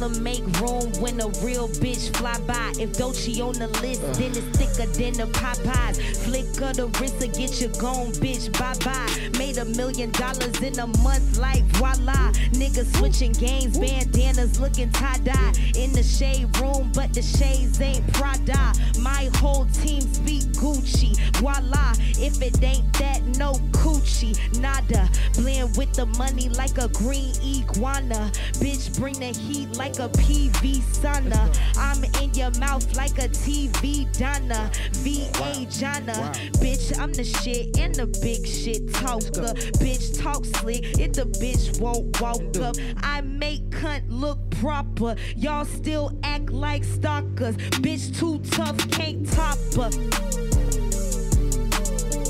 [0.00, 2.72] Tell make room when a real bitch fly by.
[2.78, 4.12] If Dolce on the list, uh.
[4.14, 6.16] then it's thicker than the Popeyes.
[6.24, 8.50] Flick of the wrist to get you gone, bitch.
[8.58, 9.38] Bye bye.
[9.38, 12.32] Made a million dollars in a month, like voila.
[12.56, 18.10] Niggas switching games, bandanas looking tie dye in the shade room, but the shades ain't
[18.14, 18.72] Prada.
[19.00, 21.18] My whole team speak Gucci.
[21.36, 21.92] Voila.
[22.18, 25.08] If it ain't that, no coochie, nada.
[25.34, 28.30] Blend with the money like a green iguana.
[28.60, 31.50] Bitch, bring the heat like a PV sauna.
[31.76, 34.70] I'm in your mouth like a TV Donna.
[34.92, 36.32] VA Jana.
[36.60, 39.54] Bitch, I'm the shit and the big shit talker.
[39.80, 42.76] Bitch, talk slick if the bitch won't walk up.
[43.02, 45.16] I make cunt look proper.
[45.36, 47.56] Y'all still act like stalkers.
[47.82, 49.90] Bitch, too tough, can't top her.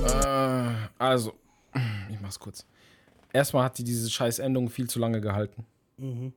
[0.07, 1.35] Äh, also,
[2.11, 2.65] ich mach's kurz.
[3.33, 5.65] Erstmal hat die diese scheiß Endung viel zu lange gehalten.
[5.99, 6.33] Mhm.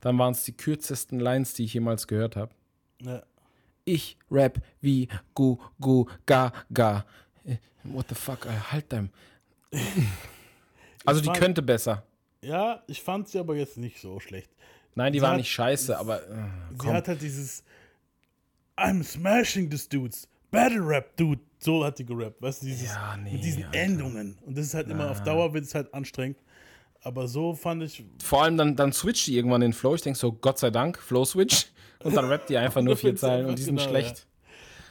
[0.00, 2.52] Dann waren es die kürzesten Lines, die ich jemals gehört habe.
[3.02, 3.22] Ja.
[3.84, 7.04] Ich rap wie Gu Gu Ga Ga.
[7.44, 9.10] Äh, What the fuck, äh, halt dein.
[11.04, 12.02] Also die fand- könnte besser.
[12.42, 14.50] Ja, ich fand sie aber jetzt nicht so schlecht.
[14.94, 16.34] Nein, die Sie war hat- nicht scheiße, aber äh,
[16.80, 17.62] Sie hat halt dieses
[18.76, 23.16] I'm smashing this dudes, Battle Rap Dude, so hat die gerappt, weißt du, dieses, Ja,
[23.16, 23.78] nee, mit diesen Alter.
[23.78, 24.36] Endungen.
[24.44, 26.38] Und das ist halt immer, auf Dauer wird es halt anstrengend.
[27.02, 29.94] Aber so fand ich, Vor allem dann, dann switcht die irgendwann den Flow.
[29.94, 31.66] Ich denke so, Gott sei Dank, Flow-Switch.
[32.02, 34.26] Und dann rappt die einfach nur vier Zeilen und die sind genau, schlecht.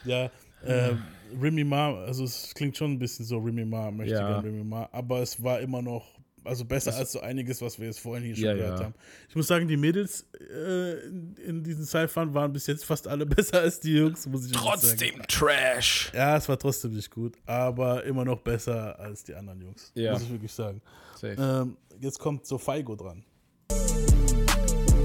[0.06, 0.30] ja,
[0.64, 0.96] äh,
[1.40, 4.28] Remy Ma, also es klingt schon ein bisschen so Remy Ma, möchte Ja.
[4.28, 6.06] gerne Remy Ma, aber es war immer noch,
[6.46, 8.86] also besser als so einiges, was wir jetzt vorhin hier schon Ja, gehört ja.
[8.86, 8.94] haben.
[9.30, 13.26] Ich muss sagen, die Mädels äh, in, in diesen Cyphern waren bis jetzt fast alle
[13.26, 14.82] besser als die Jungs, muss ich ehrlich sagen.
[14.82, 16.12] Trotzdem Trash.
[16.14, 19.92] Ja, es war trotzdem nicht gut, aber immer noch besser als die anderen Jungs.
[19.96, 20.14] Ja.
[20.14, 20.82] Muss ich wirklich sagen.
[21.16, 21.36] Safe.
[21.40, 23.24] Ähm, jetzt kommt so Feigo dran.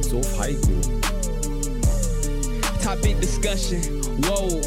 [0.02, 0.80] So Feigo.
[2.82, 3.80] Topic discussion.
[4.24, 4.60] Whoa,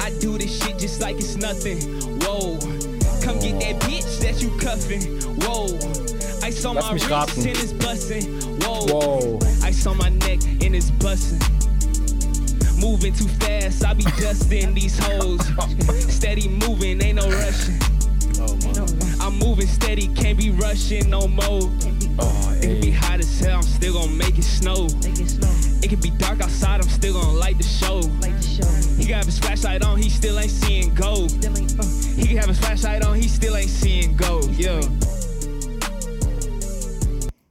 [0.00, 1.78] I do this shit just like it's nothing.
[2.22, 2.56] Whoa,
[3.22, 5.02] come get that bitch that you cuffing.
[5.42, 5.66] Whoa,
[6.48, 7.46] Lass my mich wrist raten.
[7.46, 8.64] and it's.
[8.64, 9.38] Whoa, Whoa.
[9.62, 11.38] ice on my neck and it's busting.
[12.80, 15.42] Moving too fast, I be dusting these hoes.
[16.10, 17.78] Steady moving, ain't no rushing.
[19.20, 21.70] I'm moving steady, can't be rushing no more.
[22.18, 24.86] Oh, It can be hot as hell, I'm still gonna make it snow.
[25.82, 27.98] It can be dark outside, I'm still gonna light the show.
[27.98, 28.96] Uh.
[28.96, 31.30] He can have his flashlight on, he still ain't seeing gold.
[32.16, 34.50] He can have his flashlight on, he still ain't seeing gold.
[34.52, 34.80] Yeah.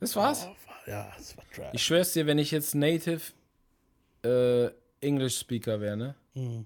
[0.07, 0.47] Das war's.
[0.85, 1.69] Ja, es war Trash.
[1.73, 3.21] Ich schwör's dir, wenn ich jetzt Native
[4.23, 4.69] äh,
[5.01, 6.15] English Speaker wäre, ne?
[6.33, 6.65] Mhm.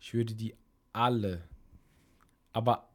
[0.00, 0.54] Ich würde die
[0.92, 1.42] alle,
[2.52, 2.88] aber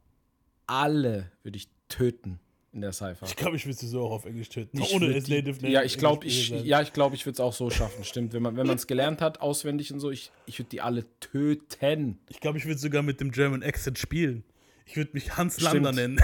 [0.65, 2.39] alle würde ich töten
[2.71, 3.27] in der Cypher.
[3.27, 4.81] Ich glaube, ich würde sie so auch auf Englisch töten.
[4.81, 7.39] Ich ohne es die- Native Ja, ich glaube, ich, ja, ich, glaub, ich würde es
[7.39, 8.03] auch so schaffen.
[8.03, 11.05] Stimmt, wenn man wenn es gelernt hat, auswendig und so, ich, ich würde die alle
[11.19, 12.17] töten.
[12.29, 14.43] Ich glaube, ich würde sogar mit dem German Accent spielen.
[14.85, 15.73] Ich würde mich Hans Stimmt.
[15.73, 16.19] Lander nennen.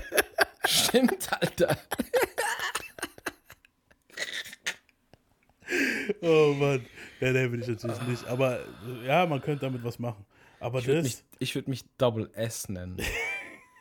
[0.64, 1.76] Stimmt, Alter.
[6.22, 6.84] Oh Mann.
[7.20, 8.26] Ja, der will ich natürlich nicht.
[8.26, 8.60] Aber
[9.04, 10.24] ja, man könnte damit was machen.
[10.58, 12.96] Aber Ich würde das, mich, ich würd mich Double S nennen.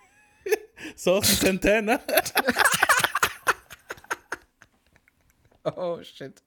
[0.96, 2.00] Sauce Santana.
[5.76, 6.42] Oh shit.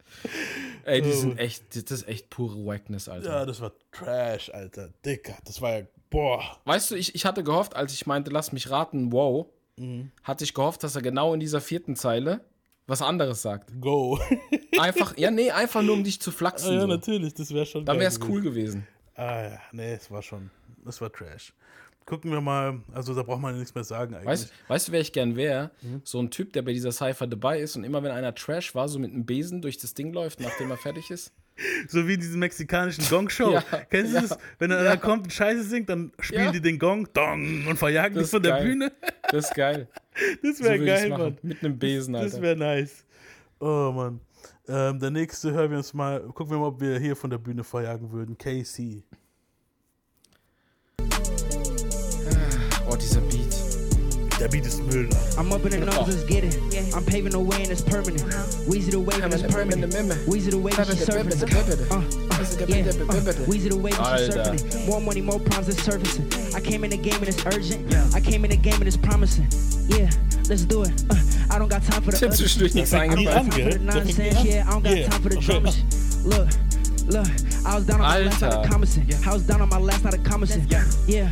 [0.85, 1.13] Ey, die Oh.
[1.13, 3.29] sind echt, das ist echt pure Wackness, Alter.
[3.31, 4.89] ja, das war Trash, Alter.
[5.05, 5.37] Dicker.
[5.45, 6.43] Das war ja, boah.
[6.65, 10.11] Weißt du, ich, ich hatte gehofft, als ich meinte, lass mich raten, wow, Mhm.
[10.23, 12.41] hatte ich gehofft, dass er genau in dieser vierten Zeile
[12.93, 13.73] was anderes sagt.
[13.81, 14.19] Go.
[14.79, 16.75] Einfach, ja, nee, einfach nur um dich zu Ah, flachsen.
[16.75, 16.87] ja, so.
[16.87, 17.33] natürlich.
[17.35, 18.87] Das wäre schon Dann wäre es cool gewesen.
[19.15, 20.51] Ah ja, nee, es war schon,
[20.87, 21.53] es war Trash.
[22.05, 24.27] Gucken wir mal, also da braucht man ja nichts mehr sagen eigentlich.
[24.27, 25.71] Weißt, weißt du, wer ich gern wäre?
[25.83, 26.01] Mhm.
[26.05, 28.89] So ein Typ, der bei dieser Cypher dabei ist und immer wenn einer Trash war,
[28.89, 31.33] so mit einem Besen durch das Ding läuft, nachdem er fertig ist.
[31.89, 33.53] So wie in diesen mexikanischen Gong-Show.
[33.53, 34.39] Ja, Kennst du ja, das?
[34.59, 34.91] Wenn dann ja.
[34.93, 36.53] einer kommt und Scheiße singt, dann spielen Ja.
[36.53, 38.65] die den Gong, Dong, und verjagen Das dich von ist der geil.
[38.65, 38.93] Bühne.
[39.31, 39.89] Das ist geil.
[40.43, 41.09] Das So wäre ich's geil.
[41.11, 41.39] Mann.
[41.43, 42.43] Mit einem Besen, Das Alter.
[42.43, 43.05] wäre nice.
[43.61, 44.21] Oh Mann.
[44.69, 47.39] Ähm, der nächste hören wir uns mal, gucken wir mal, ob wir hier von der
[47.39, 48.37] Bühne verjagen würden.
[48.39, 49.03] KC.
[54.43, 55.09] Der Beat ist Müll.
[55.39, 56.59] I'm up in the nose, let's get it.
[56.97, 58.27] I'm paving the way and it's permanent.
[58.67, 59.95] Weezy the wave and it's permanent.
[60.27, 61.31] Weezy the wave and she's surfing.
[61.31, 62.03] Uh, uh,
[62.67, 64.51] yeah, uh, Weezy the wave and she's Alter.
[64.51, 64.87] surfing.
[64.89, 66.27] More money, more problems, it's surfacing.
[66.57, 67.95] I came in the game and it's urgent.
[68.17, 69.47] I came in the game and it's promising.
[69.87, 70.11] Yeah,
[70.49, 70.91] let's do it.
[71.09, 71.15] Uh,
[71.55, 73.47] I don't got time for the Ich hab zwischendurch nichts fängt nie eingefallen.
[73.47, 73.71] an, gell?
[73.71, 74.43] for the Der nonsense.
[74.45, 75.09] Yeah, I don't got Yeah.
[75.09, 75.71] time for the drama.
[75.71, 76.49] sh- Look,
[77.07, 77.29] look,
[77.65, 79.07] I was down on my last night of Commison.
[79.25, 80.67] I was down on my last night of Commison.
[81.07, 81.31] Yeah,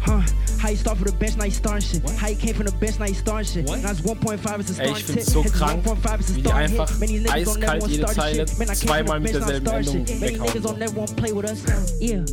[0.00, 0.22] huh.
[0.60, 2.10] How you start from the bench, now you starting shit.
[2.18, 3.66] How you came from the bench, now you starting shit.
[3.66, 5.24] Now it's 1.5 is a Ey, starting tip.
[5.24, 6.80] so It's krank, 1.5 is a wie die starting hit.
[6.80, 8.58] einfach Many niggas don't never eiskalt wanna jede start Zeile shit.
[8.58, 10.20] Man, I came from zweimal the mit bench, now I derselben start Endung shit.
[10.20, 10.48] Many weghauen.
[10.48, 11.60] niggas don't never wanna play with us.
[12.00, 12.24] Yeah.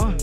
[0.00, 0.14] Uh,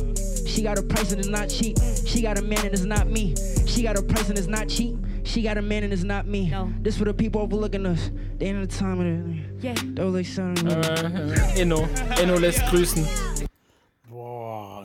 [0.48, 1.78] she got a price and it's not cheap.
[2.06, 3.36] She got a man and it's not me.
[3.66, 4.96] She got a price and it's not cheap.
[5.24, 6.52] She got a man and it's not me.
[6.82, 8.10] This for the people overlooking us.
[8.40, 9.68] The end of the time of the.
[9.68, 9.76] Yeah.
[9.94, 10.68] Those like sounding.
[10.68, 11.88] Äh, Enno.
[12.18, 13.06] Enno lässt grüßen.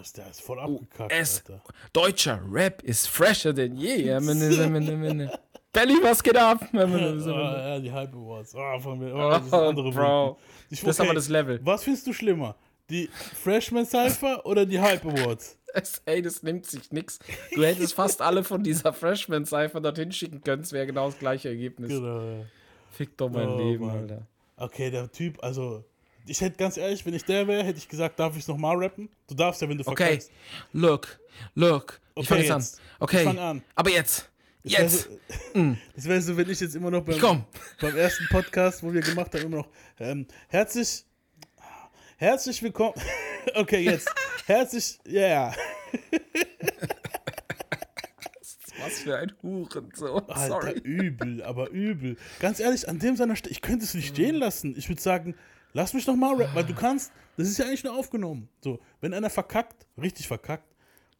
[0.02, 1.62] Ist der ist voll Oh, abgekackt, Es, Alter.
[1.92, 4.04] deutscher Rap ist fresher denn je.
[5.72, 6.68] Belly, was geht ab?
[6.74, 8.54] Oh, ja, die Hype Awards.
[8.54, 9.14] Oh, von mir.
[9.14, 10.38] Oh, Oh, das ist andere Bro.
[10.70, 11.60] Ich- Das ist aber das Level.
[11.64, 12.56] Was findest du schlimmer?
[12.90, 13.08] Die
[13.42, 15.56] Freshman Cypher oder die Hype Awards?
[15.74, 17.18] Es, ey, das nimmt sich nix.
[17.54, 20.60] Du hättest fast alle von dieser Freshman-Cypher dorthin schicken können.
[20.60, 21.88] Es wäre genau das gleiche Ergebnis.
[21.88, 22.44] Genau, ja.
[22.90, 23.96] Fick doch mein Oh, Leben, Mann.
[24.00, 24.26] Alter.
[24.58, 25.82] Okay, der Typ, also.
[26.26, 28.76] Ich hätte ganz ehrlich, wenn ich der wäre, hätte ich gesagt, darf ich es nochmal
[28.76, 29.08] rappen?
[29.26, 30.30] Du darfst ja, wenn du Okay, verkackst.
[30.72, 31.18] look,
[31.54, 32.00] look.
[32.14, 32.80] Ich Okay, fange jetzt an.
[33.00, 33.62] Okay, Ich fang an.
[33.74, 34.28] aber jetzt.
[34.62, 35.02] Das wär Jetzt.
[35.02, 35.18] So,
[35.96, 37.44] das wäre so, wenn ich jetzt immer noch beim,
[37.80, 39.68] beim ersten Podcast, wo wir gemacht haben, immer noch
[39.98, 41.04] ähm, herzlich,
[42.16, 42.94] herzlich willkommen.
[43.56, 44.08] Okay, jetzt.
[44.46, 45.20] herzlich, ja.
[45.50, 45.54] Yeah.
[48.78, 50.22] Was für ein Hurensohn.
[50.28, 50.78] Alter, Sorry.
[50.84, 52.16] übel, aber übel.
[52.38, 54.76] Ganz ehrlich, an dem seiner Stelle, ich könnte es nicht stehen lassen.
[54.78, 55.34] Ich würde sagen,
[55.72, 58.48] lass mich doch mal rappen, weil du kannst, das ist ja eigentlich nur aufgenommen.
[58.62, 60.68] So, wenn einer verkackt, richtig verkackt,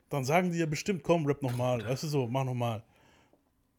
[0.09, 2.83] dann sagen die ja bestimmt, komm, rap nochmal, weißt du so, mach nochmal.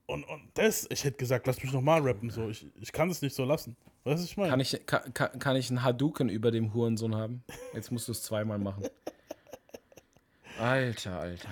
[0.06, 3.22] Und, und das, ich hätte gesagt, lass mich nochmal rappen, so, ich, ich kann es
[3.22, 3.76] nicht so lassen.
[4.04, 4.50] Weißt du, was ich meine?
[4.50, 7.44] Kann ich, kann, kann, kann ich einen Hadouken über dem Hurensohn haben?
[7.74, 8.86] Jetzt musst du es zweimal machen.
[10.60, 11.50] Alter, Alter.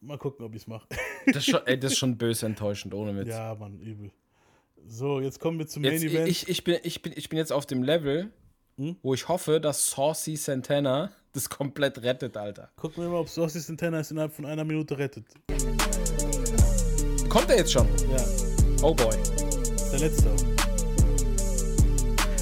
[0.00, 0.86] Mal gucken, ob ich es mache.
[1.26, 3.28] Das ist, schon, ey, das ist schon böse enttäuschend, ohne Witz.
[3.28, 4.10] Ja, Mann, übel.
[4.86, 6.28] So, jetzt kommen wir zum Jetzt, Main Event.
[6.28, 8.30] ich, ich, bin, ich, bin, ich bin jetzt auf dem Level,
[8.76, 8.96] Hm?
[9.02, 12.70] wo ich hoffe, dass Saucy Santana das komplett rettet, Alter.
[12.76, 15.24] Gucken wir mal, ob Saucy Santana es innerhalb von einer Minute rettet.
[17.28, 17.86] Kommt er jetzt schon?
[18.10, 18.24] Ja.
[18.82, 19.16] Oh boy.
[19.92, 20.30] Der letzte.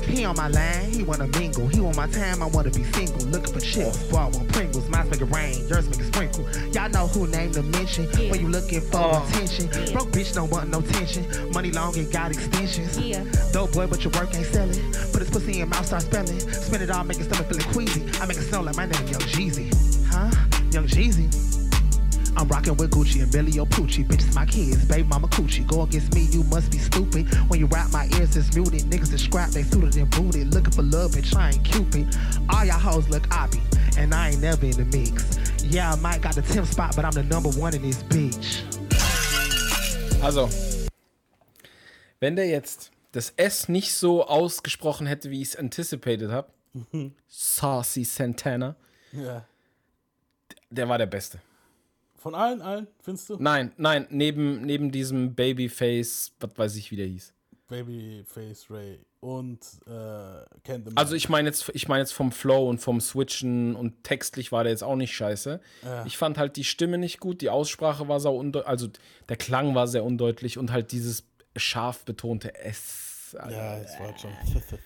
[0.05, 1.67] He on my line, he wanna mingle.
[1.69, 3.27] He want my time, I wanna be single.
[3.27, 4.89] Looking for chips, I want Pringles.
[4.89, 6.45] Mine's make it rain, yours make it sprinkle.
[6.73, 9.69] Y'all know who named the mention when you looking for attention.
[9.93, 11.27] Broke bitch don't want no tension.
[11.53, 12.99] Money long and got extensions.
[12.99, 13.25] Yeah.
[13.53, 14.93] Dope boy, but your work ain't selling.
[15.13, 16.41] Put his pussy in mouth, start spelling.
[16.41, 18.05] Spin it all, make his stomach feeling queasy.
[18.21, 19.73] I make it sound like my name, Young Jeezy.
[20.07, 20.31] Huh?
[20.73, 21.50] Young Jeezy.
[22.41, 24.03] I'm rocking with Gucci and Billy Opucci.
[24.07, 25.66] Bitches my kids, baby mama coochie.
[25.66, 27.28] Go against me, you must be stupid.
[27.51, 28.82] When you rap my ears, it's muted.
[28.91, 30.55] Niggas is scrap, they suited and booted.
[30.55, 32.16] Looking for love and trying Cupid.
[32.49, 33.61] All y'all hoes look oppy,
[33.99, 35.38] and I ain't never in the mix.
[35.64, 38.62] Yeah, I might got the 10th spot, but I'm the number one in this bitch.
[40.22, 40.49] Also,
[42.20, 46.49] wenn der jetzt das S nicht so ausgesprochen hätte, wie ich es anticipated habe,
[47.28, 48.76] Saucy Santana,
[49.12, 49.45] Ja.
[50.70, 51.38] der war der Beste.
[52.21, 53.37] Von allen, allen, findest du?
[53.39, 57.33] Nein, nein, neben, neben diesem Babyface, was weiß ich, wie der hieß.
[57.66, 60.97] Babyface Ray und äh, Ken the Man.
[60.97, 64.64] Also ich meine jetzt, ich meine jetzt vom Flow und vom Switchen und textlich war
[64.64, 65.61] der jetzt auch nicht scheiße.
[65.83, 66.05] Ja.
[66.05, 68.89] Ich fand halt die Stimme nicht gut, die Aussprache war sau undeutlich, also
[69.31, 71.25] der Klang war sehr undeutlich und halt dieses
[71.57, 73.35] scharf betonte S.
[73.39, 73.57] Alter.
[73.57, 74.31] Ja, es war schon.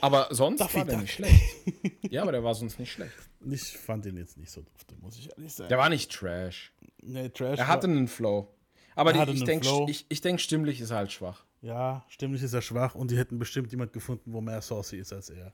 [0.00, 1.02] Aber sonst Daffy war der Duck.
[1.02, 1.42] nicht schlecht.
[2.10, 3.14] Ja, aber der war sonst nicht schlecht.
[3.50, 5.68] Ich fand den jetzt nicht so dufte, muss ich ehrlich sagen.
[5.70, 6.72] Der war nicht Trash.
[7.04, 7.58] Nee, Trash.
[7.58, 8.48] Er hatte einen Flow.
[8.96, 11.44] Aber Er die, ich denke, ich, ich denk, stimmlich ist er halt schwach.
[11.62, 15.12] Ja, stimmlich ist er schwach und die hätten bestimmt jemand gefunden, wo mehr saucy ist
[15.12, 15.52] als er.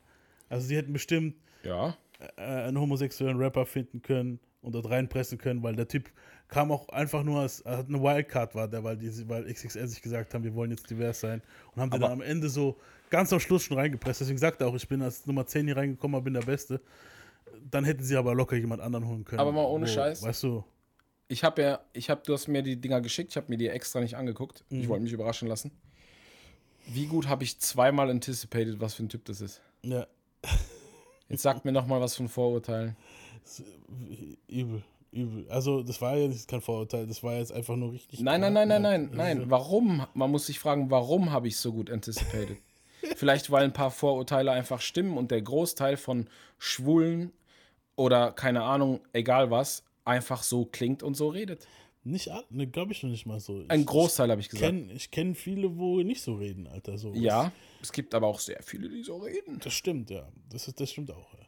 [0.48, 1.96] Also sie hätten bestimmt Ja.
[2.36, 6.10] äh, einen homosexuellen Rapper finden können und dort reinpressen können, weil der Typ
[6.48, 10.02] kam auch einfach nur als hat eine Wildcard war der, weil die, weil XXL sich
[10.02, 11.40] gesagt haben, wir wollen jetzt divers sein
[11.74, 12.76] und haben den dann am Ende so
[13.08, 14.20] ganz am Schluss schon reingepresst.
[14.20, 16.80] Deswegen sagt er auch, ich bin als Nummer 10 hier reingekommen, bin der Beste.
[17.70, 19.40] Dann hätten sie aber locker jemand anderen holen können.
[19.40, 20.22] Aber mal ohne wo, Scheiß.
[20.24, 20.64] Weißt du,
[21.30, 23.68] Ich habe ja, ich habe, du hast mir die Dinger geschickt, ich habe mir die
[23.68, 24.64] extra nicht angeguckt.
[24.68, 24.88] Ich Mhm.
[24.88, 25.70] wollte mich überraschen lassen.
[26.86, 29.60] Wie gut habe ich zweimal anticipated, was für ein Typ das ist?
[29.82, 30.06] ja,
[31.28, 32.96] Jetzt sagt mir noch mal was von Vorurteilen.
[34.48, 35.46] übel, übel.
[35.48, 38.18] Also das war ja nicht kein Vorurteil, das war jetzt einfach nur richtig.
[38.20, 39.50] Nein, nein, nein, nein, nein, nein.
[39.50, 40.04] Warum?
[40.14, 42.58] Man muss sich fragen, warum habe ich so gut anticipated?
[43.16, 46.28] Vielleicht, weil ein paar Vorurteile einfach stimmen und der Großteil von
[46.58, 47.32] Schwulen
[47.96, 51.66] oder keine Ahnung, egal was, einfach so klingt und so redet.
[52.02, 53.62] Nicht alle, ne, glaube ich noch nicht mal so.
[53.68, 54.64] Ein Ich- Großteil habe ich gesagt.
[54.72, 56.96] kenne ich kenn viele, wo nicht so reden, Alter.
[56.96, 57.12] So.
[57.14, 59.58] Ja, es gibt aber auch sehr viele, die so reden.
[59.62, 60.26] Das stimmt, ja.
[60.48, 61.46] Das, ist, das stimmt auch, ja.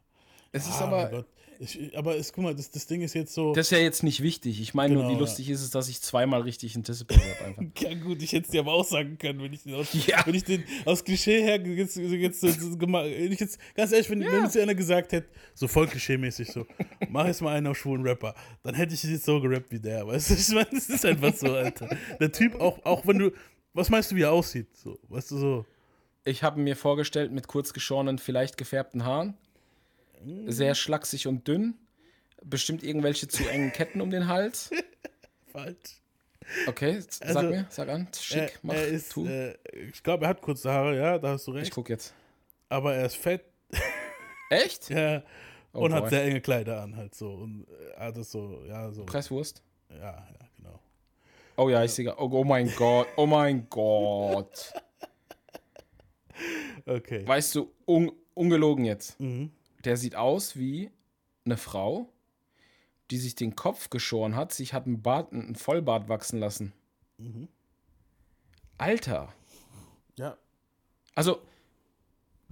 [0.53, 1.25] Es ist Ah, aber.
[1.59, 3.53] Ich, aber es, guck mal, das, das Ding ist jetzt so.
[3.53, 4.61] Das ist ja jetzt nicht wichtig.
[4.61, 5.21] Ich meine nur, Genau, wie ja.
[5.21, 7.63] lustig ist es, dass ich zweimal richtig Anticipated habe einfach.
[7.81, 10.27] Ja gut, ich hätte es dir aber auch sagen können, wenn ich den aus, Ja.
[10.27, 13.93] wenn ich den aus Klischee her jetzt, jetzt, so- so gema- wenn ich jetzt ganz
[13.93, 16.67] ehrlich, wenn, wenn uns einer gesagt hätte, so voll klischee-mäßig so,
[17.09, 18.35] mach jetzt mal einen auf schwulen Rapper,
[18.65, 20.35] dann hätte ich jetzt so gerappt wie der, weißt du?
[20.35, 21.97] Ich meine, das ist einfach so, Alter.
[22.19, 23.31] Der Typ auch, auch wenn du,
[23.73, 25.67] was meinst du, wie er aussieht, so, weißt du so?
[26.25, 29.35] Ich habe mir vorgestellt, mit kurz geschorenen, vielleicht gefärbten Haaren.
[30.47, 31.75] Sehr schlaksig und dünn.
[32.45, 34.71] Bestimmt irgendwelche zu engen Ketten um den Hals.
[35.53, 36.01] Falsch.
[36.67, 38.09] Okay, sag Also, mir, sag an.
[38.19, 39.27] Schick, er, mach, er ist, tu.
[39.27, 39.57] äh,
[39.91, 41.69] ich glaube, er hat kurze Haare, ja, da hast du recht.
[41.69, 42.13] ich guck jetzt.
[42.69, 43.45] Aber er ist fett,
[44.51, 44.91] Echt?
[44.91, 45.23] ja,
[45.73, 46.01] Oh und boy.
[46.01, 47.31] hat sehr enge Kleider an, halt so.
[47.33, 47.67] Und
[47.97, 49.05] äh, hat das so, ja, so.
[49.05, 49.63] Presswurst?
[49.89, 50.25] Ja, ja,
[50.57, 50.81] genau.
[51.57, 52.13] Oh ja, ich sehe.
[52.19, 54.73] Oh, oh mein Gott, oh mein Gott.
[56.87, 57.27] Okay.
[57.27, 59.21] Weißt du, un, ungelogen jetzt.
[59.21, 59.51] Mhm.
[59.85, 60.91] Der sieht aus wie
[61.45, 62.09] eine Frau,
[63.11, 66.73] die sich den Kopf geschoren hat, sich hat einen, Bart, einen Vollbart wachsen lassen.
[67.19, 67.49] Mhm.
[68.79, 69.33] Alter.
[70.17, 70.37] Ja.
[71.15, 71.41] Also,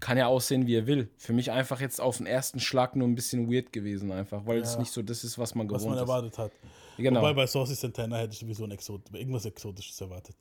[0.00, 1.08] kann ja aussehen, wie er will.
[1.18, 4.58] Für mich einfach jetzt auf den ersten Schlag nur ein bisschen weird gewesen, einfach, weil
[4.60, 4.80] es Ja.
[4.80, 6.00] nicht so das ist, was man gewohnt was man ist.
[6.02, 6.52] erwartet hat.
[6.96, 7.20] Genau.
[7.20, 10.36] Wobei bei Saucy Santana hätte ich sowieso ein Exot irgendwas Exotisches erwartet.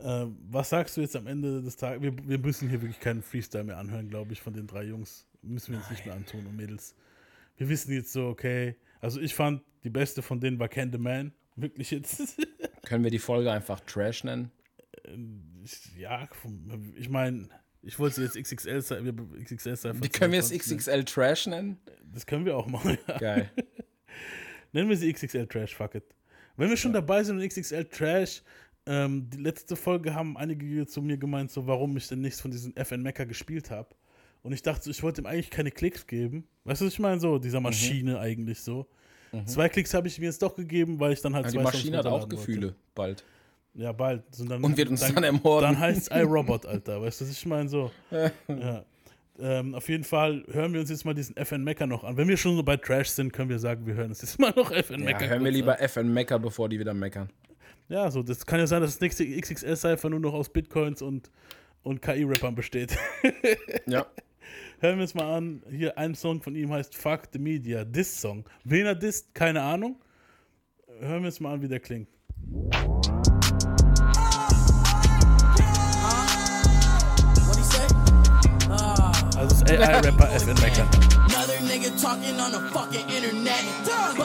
[0.00, 2.02] Ähm, was sagst du jetzt am Ende des Tages?
[2.02, 5.26] Wir, wir müssen hier wirklich keinen Freestyle mehr anhören, glaube ich, von den drei Jungs.
[5.42, 6.94] Müssen wir uns nicht mehr antun und Mädels.
[7.56, 8.76] Wir wissen jetzt so, okay.
[9.00, 11.32] Also ich fand, die beste von denen war Can the Man.
[11.56, 12.40] Wirklich jetzt.
[12.84, 14.50] Können wir die Folge einfach Trash nennen?
[15.64, 16.28] Ich- ja,
[16.96, 17.48] ich meine,
[17.82, 18.78] ich wollte sie jetzt XXL,
[19.42, 20.02] XXL sein.
[20.02, 21.78] Wie können wir es XXL Trash nennen?
[22.12, 22.96] Das können wir auch machen.
[23.08, 23.18] Ja.
[23.18, 23.50] Geil.
[24.72, 26.04] Nennen wir sie XXL Trash, fuck it.
[26.56, 28.42] Wenn wir schon dabei sind und XXL Trash,
[28.86, 32.50] ähm, die letzte Folge haben einige zu mir gemeint, so warum ich denn nichts von
[32.50, 33.94] diesen FN Mecker gespielt habe.
[34.42, 36.46] Und ich dachte, ich wollte ihm eigentlich keine Klicks geben.
[36.64, 37.20] Weißt du, was ich meine?
[37.20, 37.64] So, dieser Mhm.
[37.64, 38.86] Maschine eigentlich so.
[39.46, 41.74] Zwei Klicks habe ich mir jetzt doch gegeben, weil ich dann halt die zwei Songs
[41.74, 42.76] Maschine hat auch Gefühle, wollte.
[42.94, 43.24] bald.
[43.74, 44.22] Ja, bald.
[44.38, 45.70] Und, dann, Und wird uns dann ermorden.
[45.72, 47.00] Dann heißt es iRobot, Alter.
[47.00, 47.66] Weißt du, was ich meine?
[47.68, 47.90] So.
[48.48, 48.84] ja.
[49.38, 52.18] Ähm, auf jeden Fall hören wir uns jetzt mal diesen FN Mecker noch an.
[52.18, 54.52] Wenn wir schon so bei Trash sind, können wir sagen, wir hören uns jetzt mal
[54.54, 55.26] noch FN Ja, Mecker.
[55.28, 55.80] hören wir lieber.
[55.80, 57.30] FN Mecker, bevor die wieder meckern.
[57.88, 61.30] Ja, so, das kann ja sein, dass das nächste XXL-Cypher nur noch aus Bitcoins und,
[61.82, 62.98] und KI-Rappern besteht.
[63.86, 64.04] Ja.
[64.82, 65.62] Hören wir uns mal an.
[65.70, 68.44] Hier ein Song von ihm heißt Fuck the Media, Diss-Song.
[68.64, 69.94] Wen er disst, keine Ahnung.
[70.98, 72.08] Hören wir uns mal an, wie der klingt.
[79.36, 80.88] Also AI-Rapper FN Mecker.
[81.28, 83.62] Another nigga talking on the fucking internet.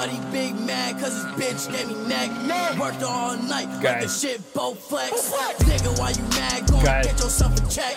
[0.10, 2.32] He big mad cause his bitch gave me neck.
[2.80, 5.32] Worked all night, let the shit both flex.
[5.66, 6.66] Nigga, why you mad?
[6.68, 7.96] Go get yourself a check.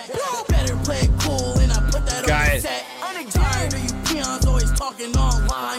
[0.48, 1.79] Better play it cool and I
[2.30, 2.62] Geil.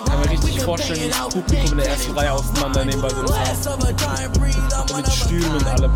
[0.06, 3.82] kann mir richtig vorstellen, wie das Publikum in der ersten Reihe auseinandernehmen bei so einem
[3.82, 5.94] one Mit Stühlen und allem.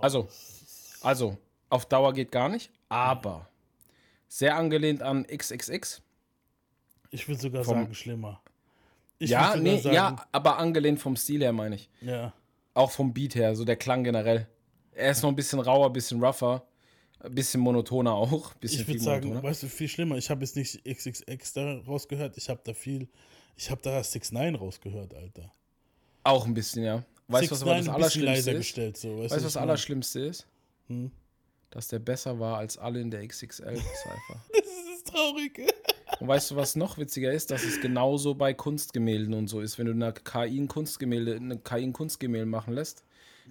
[0.00, 0.28] Also,
[1.02, 1.36] also,
[1.68, 3.46] auf Dauer geht gar nicht, aber
[4.28, 6.00] sehr angelehnt an XXX.
[7.10, 8.40] Ich würde sogar Vom- sagen, schlimmer.
[9.18, 11.90] Ich ja, nee, sagen, ja, aber angelehnt vom Stil her, meine ich.
[12.00, 12.32] Ja.
[12.72, 14.48] Auch vom Beat her, so der Klang generell.
[15.00, 16.62] Er ist noch ein bisschen rauer, ein bisschen rougher,
[17.20, 18.54] ein bisschen monotoner auch.
[18.54, 19.50] Bisschen Ich würde sagen, monotoner.
[19.50, 20.16] weißt du, viel schlimmer.
[20.16, 22.36] Ich habe jetzt nicht XXX da rausgehört.
[22.36, 23.08] Ich habe da viel.
[23.56, 25.52] Ich habe da 6 9 rausgehört, Alter.
[26.24, 27.04] Auch ein bisschen, ja.
[27.28, 28.56] Weißt du, was aber 6ix9ine das Allerschlimmste ist?
[28.56, 29.62] gestellt, so, weißt du, was meine?
[29.62, 30.46] Allerschlimmste ist?
[30.88, 31.10] Hm?
[31.70, 34.44] Dass der besser war als alle in der XXL-Cypher.
[34.52, 35.72] Das ist traurig.
[36.18, 37.50] Und weißt du, was noch witziger ist?
[37.50, 39.78] Dass es genauso bei Kunstgemälden und so ist.
[39.78, 43.04] Wenn du eine KI ein Kunstgemälde, eine KI ein Kunstgemälde machen lässt,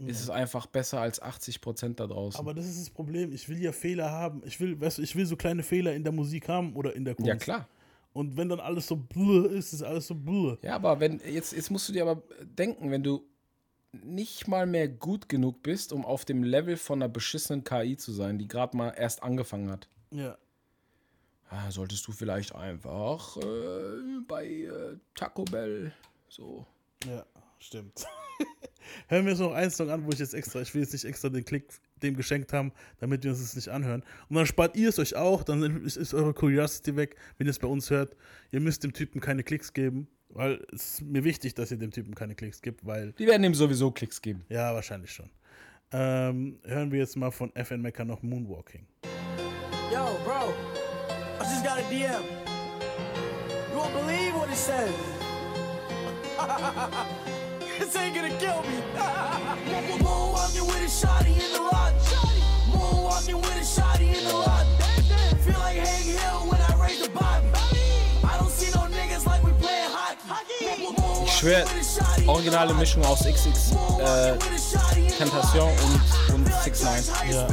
[0.07, 2.39] ist es einfach besser als 80% da draußen.
[2.39, 3.31] Aber das ist das Problem.
[3.33, 4.41] Ich will ja Fehler haben.
[4.45, 7.03] Ich will, weißt du, ich will so kleine Fehler in der Musik haben oder in
[7.05, 7.27] der Kunst.
[7.27, 7.67] ja, klar.
[8.13, 10.57] Und wenn dann alles so blö ist, ist alles so blö.
[10.61, 13.23] Ja, aber wenn, jetzt, jetzt musst du dir aber denken, wenn du
[13.91, 18.11] nicht mal mehr gut genug bist, um auf dem Level von einer beschissenen KI zu
[18.11, 20.37] sein, die gerade mal erst angefangen hat, Ja.
[21.49, 25.91] ah, solltest du vielleicht einfach äh, bei äh, Taco Bell
[26.29, 26.65] so.
[27.05, 27.25] Ja,
[27.59, 28.05] stimmt.
[29.07, 31.05] Hören wir uns noch einen Song an, wo ich jetzt extra, ich will jetzt nicht
[31.05, 31.65] extra den Klick
[32.01, 34.03] dem geschenkt haben, damit wir uns das nicht anhören.
[34.29, 37.51] Und dann spart ihr es euch auch, dann ist, ist eure Curiosity weg, wenn ihr
[37.51, 38.15] es bei uns hört.
[38.51, 41.91] Ihr müsst dem Typen keine Klicks geben, weil es ist mir wichtig, dass ihr dem
[41.91, 43.13] Typen keine Klicks gibt, weil.
[43.13, 44.45] Die werden ihm sowieso Klicks geben.
[44.49, 45.29] Ja, wahrscheinlich schon.
[45.91, 48.85] Ähm, hören wir jetzt mal von FN Mecker noch Moonwalking.
[49.91, 50.53] Yo, bro,
[51.39, 52.23] I just got a DM.
[53.71, 54.93] You won't believe what it says.
[57.79, 58.77] this ain't gonna kill me.
[60.03, 61.59] Moonwalking with a shotty in the.
[62.71, 64.33] Moonwalking with a shotty in the.
[65.43, 67.09] Feel like Hank Hill when I raise the.
[68.27, 69.51] I don't see no niggas like we
[69.97, 70.59] hockey.
[72.27, 74.37] Originale Mischung aus XX, äh,
[75.17, 77.47] Tentation und, und 6 9 ja.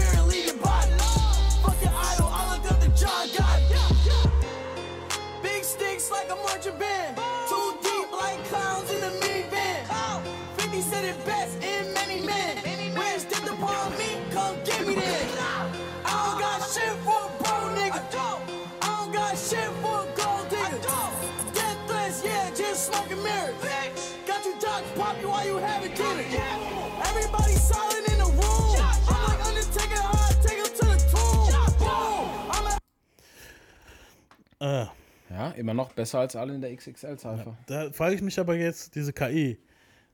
[5.42, 7.05] Big sticks like a marching band.
[34.66, 34.86] Äh,
[35.28, 37.56] Ja, immer noch besser als alle in der XXL-Cypher.
[37.66, 39.58] da frage ich mich aber jetzt, diese KI,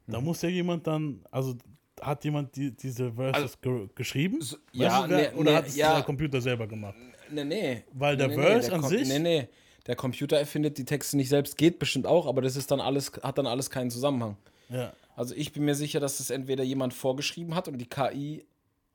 [0.07, 0.25] da Mhm.
[0.25, 1.55] muss ja jemand dann, also
[2.01, 4.41] hat jemand die, diese Verses ge geschrieben?
[4.41, 5.95] Weißt ja, du, nee, oder nee, hat es ja.
[5.97, 6.97] der Computer selber gemacht?
[7.31, 7.83] Nee, nee.
[7.93, 9.49] Weil der nee, Verse der an sich- Nee, nee.
[9.87, 13.13] Der Computer erfindet die Texte nicht selbst, geht bestimmt auch, aber das ist dann alles,
[13.23, 14.37] hat dann alles keinen Zusammenhang.
[14.69, 14.93] Ja.
[15.17, 18.45] Also ich bin mir sicher, dass das entweder jemand vorgeschrieben hat und die KI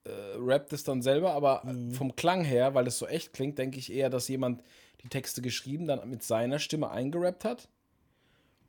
[0.05, 1.91] äh, rappt es dann selber, aber Mhm.
[1.91, 4.64] vom Klang her, weil es so echt klingt, denke ich eher, dass jemand
[5.03, 7.69] die Texte geschrieben, dann mit seiner Stimme eingerappt hat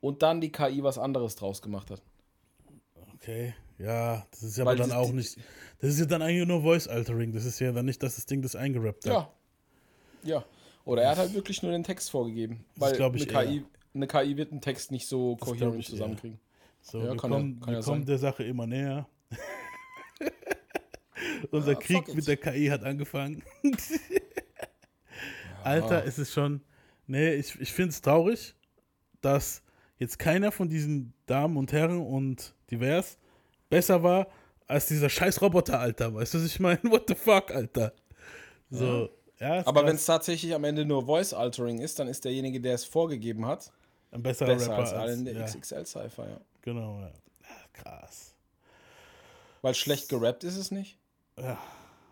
[0.01, 2.01] und dann die KI was anderes draus gemacht hat.
[3.15, 5.37] Okay, ja, das ist ja aber dann das- auch nicht,
[5.79, 8.25] das ist ja dann eigentlich nur Voice Altering, das ist ja dann nicht, dass das
[8.25, 9.13] Ding das eingerappt hat.
[9.13, 9.33] Ja.
[10.23, 10.45] Ja.
[10.85, 12.65] Oder er hat halt wirklich nur den Text vorgegeben.
[12.75, 15.75] Das Weil glaub ich eine, KI, eine KI wird einen Text nicht so Das kohärent
[15.75, 15.81] eher.
[15.83, 16.39] zusammenkriegen.
[16.81, 18.05] So, Ja, wir ja- kommen, ja kommen sein.
[18.05, 19.07] der Sache immer näher.
[21.51, 23.43] Unser Ah, Krieg mit der KI hat angefangen.
[25.63, 26.61] Alter, es ist schon.
[27.07, 28.55] Nee, ich, ich finde es traurig,
[29.21, 29.63] dass
[29.97, 33.17] jetzt keiner von diesen Damen und Herren und divers
[33.69, 34.27] besser war
[34.67, 36.13] als dieser scheiß Roboter, Alter.
[36.13, 36.79] Weißt du, was ich meine?
[36.83, 37.93] What the fuck, Alter?
[38.69, 39.59] So, ja.
[39.59, 42.75] ist Aber wenn es tatsächlich am Ende nur Voice Altering ist, dann ist derjenige, der
[42.75, 43.71] es vorgegeben hat,
[44.11, 45.45] Ein besserer besser Rapper als alle in der ja.
[45.45, 46.41] XXL-Cypher, ja.
[46.61, 47.07] Genau, ja.
[47.07, 47.11] ja.
[47.73, 48.35] Krass.
[49.61, 50.99] Weil schlecht gerappt ist es nicht.
[51.37, 51.57] Ja.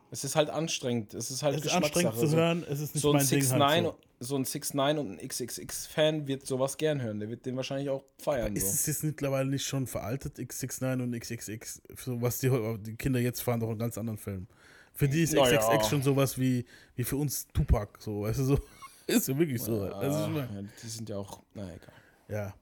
[0.09, 1.13] Es ist halt anstrengend.
[1.13, 3.41] Es ist halt Es ist anstrengend zu hören, es ist nicht so ein mein Ding
[3.41, 4.35] 6 halt 9 so.
[4.37, 7.19] ein 6 9 und ein XXX-Fan wird sowas gern hören.
[7.19, 8.55] Der wird den wahrscheinlich auch feiern.
[8.55, 8.73] Ist So.
[8.73, 11.81] es jetzt mittlerweile nicht schon veraltet, X69 und XXX?
[12.03, 12.49] So was die,
[12.79, 14.47] die Kinder jetzt fahren, doch einen ganz anderen Film.
[14.93, 15.57] Für die ist Naja.
[15.59, 18.59] XXX schon sowas wie, wie für uns Tupac, so, weißt du, so.
[19.07, 19.85] Ist ja wirklich so.
[19.85, 21.93] Ja, Also, ich mein, ja, die sind ja auch, na egal.
[22.27, 22.53] ja.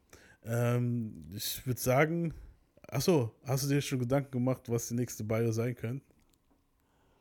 [0.43, 2.33] Ähm, ich würde sagen,
[2.87, 6.05] achso, hast du dir schon Gedanken gemacht, was die nächste Bio sein könnte?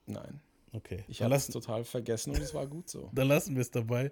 [0.06, 0.40] Nein.
[0.72, 1.04] Okay.
[1.08, 3.10] Ich habe es total vergessen und es war gut so.
[3.14, 4.10] dann lassen wir es dabei.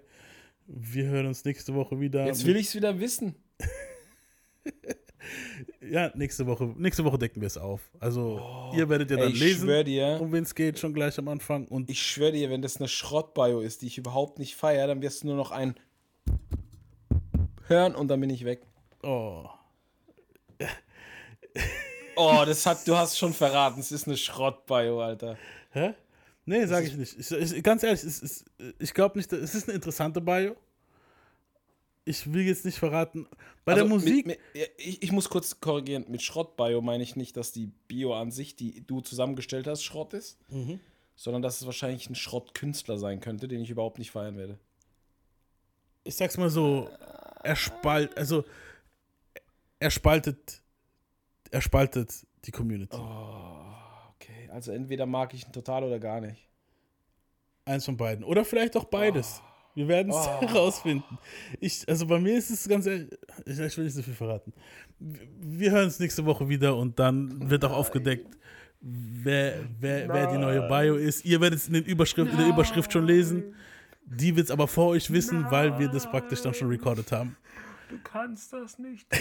[0.65, 2.25] Wir hören uns nächste Woche wieder.
[2.25, 3.35] Jetzt will ich es wieder wissen.
[5.89, 7.81] Ja, nächste Woche, nächste Woche decken wir es auf.
[7.99, 10.17] Also, ihr werdet ja Oh, ey, dann ich lesen, dir.
[10.21, 11.67] um wen es geht, schon gleich am Anfang.
[11.67, 15.01] Und Ich schwöre dir, wenn das eine Schrott-Bio ist, die ich überhaupt nicht feiere, dann
[15.01, 15.75] wirst du nur noch ein
[17.67, 18.61] hören und dann bin ich weg.
[19.01, 19.45] Oh.
[22.15, 25.37] Oh, das hat, du hast schon verraten, es ist eine Schrott-Bio, Alter.
[25.73, 25.93] Hä?
[26.45, 27.17] Nee, sage ich nicht.
[27.19, 28.45] Ich, ich, ganz ehrlich, es ist,
[28.79, 30.55] ich glaube nicht, es ist eine interessante Bio.
[32.05, 33.27] Ich will jetzt nicht verraten.
[33.63, 34.25] Bei Also der Musik.
[34.27, 36.03] Mit, mit, ich, ich muss kurz korrigieren.
[36.09, 40.13] Mit Schrott-Bio meine ich nicht, dass die Bio an sich, die du zusammengestellt hast, Schrott
[40.13, 40.81] ist, Mhm.
[41.15, 44.59] sondern dass es wahrscheinlich ein Schrott-Künstler sein könnte, den ich überhaupt nicht feiern werde.
[46.03, 46.89] ich sag's mal so,
[47.43, 48.43] er spaltet, also
[49.79, 50.61] er spaltet,
[51.51, 52.11] er spaltet
[52.43, 52.97] die Community.
[52.97, 53.62] Okay,
[54.53, 56.47] also entweder mag ich ihn total oder gar nicht.
[57.65, 58.23] Eins von beiden.
[58.23, 59.41] Oder vielleicht auch beides.
[59.75, 60.41] Wir werden es Oh.
[60.47, 61.17] herausfinden.
[61.59, 63.09] Ich, also bei mir ist es ganz ehrlich,
[63.45, 64.53] ich, ich will nicht so viel verraten.
[64.99, 68.37] Wir- hören uns nächste Woche wieder und dann wird auch aufgedeckt,
[68.81, 71.25] wer, wer, wer die neue Bio ist.
[71.25, 73.55] Ihr werdet es in, den Überschrift, in der Überschrift schon lesen.
[74.05, 77.37] Die wird es aber vor euch wissen, weil wir das praktisch dann schon recorded haben.
[77.89, 79.07] Du kannst das nicht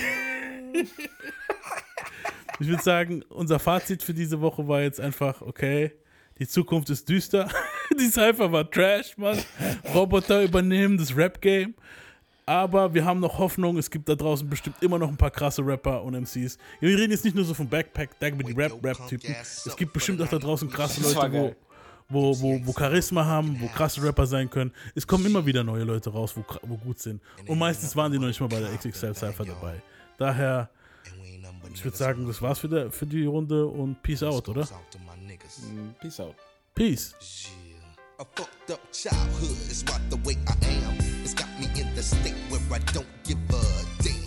[2.63, 5.93] Ich würde sagen, unser Fazit für diese Woche war jetzt einfach, okay,
[6.39, 7.49] die Zukunft ist düster.
[7.99, 9.39] die Cypher war Trash, Mann.
[9.93, 11.75] Roboter übernehmen das Rap-Game.
[12.47, 15.65] Aber wir haben noch Hoffnung, es gibt da draußen bestimmt immer noch ein paar krasse
[15.65, 16.59] Rapper und MCs.
[16.81, 19.35] Wir reden jetzt nicht nur so von Backpack, Dagby, Rap, Rap-Typen.
[19.41, 21.55] Es gibt bestimmt auch da draußen krasse Leute, wo,
[22.09, 24.73] wo, wo, wo Charisma haben, wo krasse Rapper sein können.
[24.95, 27.21] Es kommen immer wieder neue Leute raus, wo, wo gut sind.
[27.47, 29.83] Und meistens waren die noch nicht mal bei der XXL Cypher dabei.
[30.19, 30.69] Daher,
[31.75, 34.62] ich würde sagen, das war's für, der, für die Runde und Peace out, oder?
[34.62, 36.35] Mm, Peace out.
[36.75, 37.14] Peace.
[38.18, 40.55] A fucked up childhood is right the way I
[40.85, 40.95] am.
[41.25, 43.62] It's got me in the state where I don't give a
[44.03, 44.23] damn.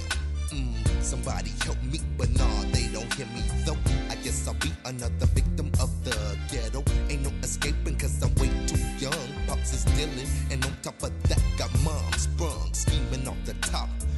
[0.52, 3.78] Mm, somebody help me, but nah, they don't hear me though.
[4.10, 6.84] I guess I'll be another victim of the ghetto.
[7.10, 9.28] Ain't no escaping cause I'm way too young.
[9.48, 11.12] Pops is dealing, and on top of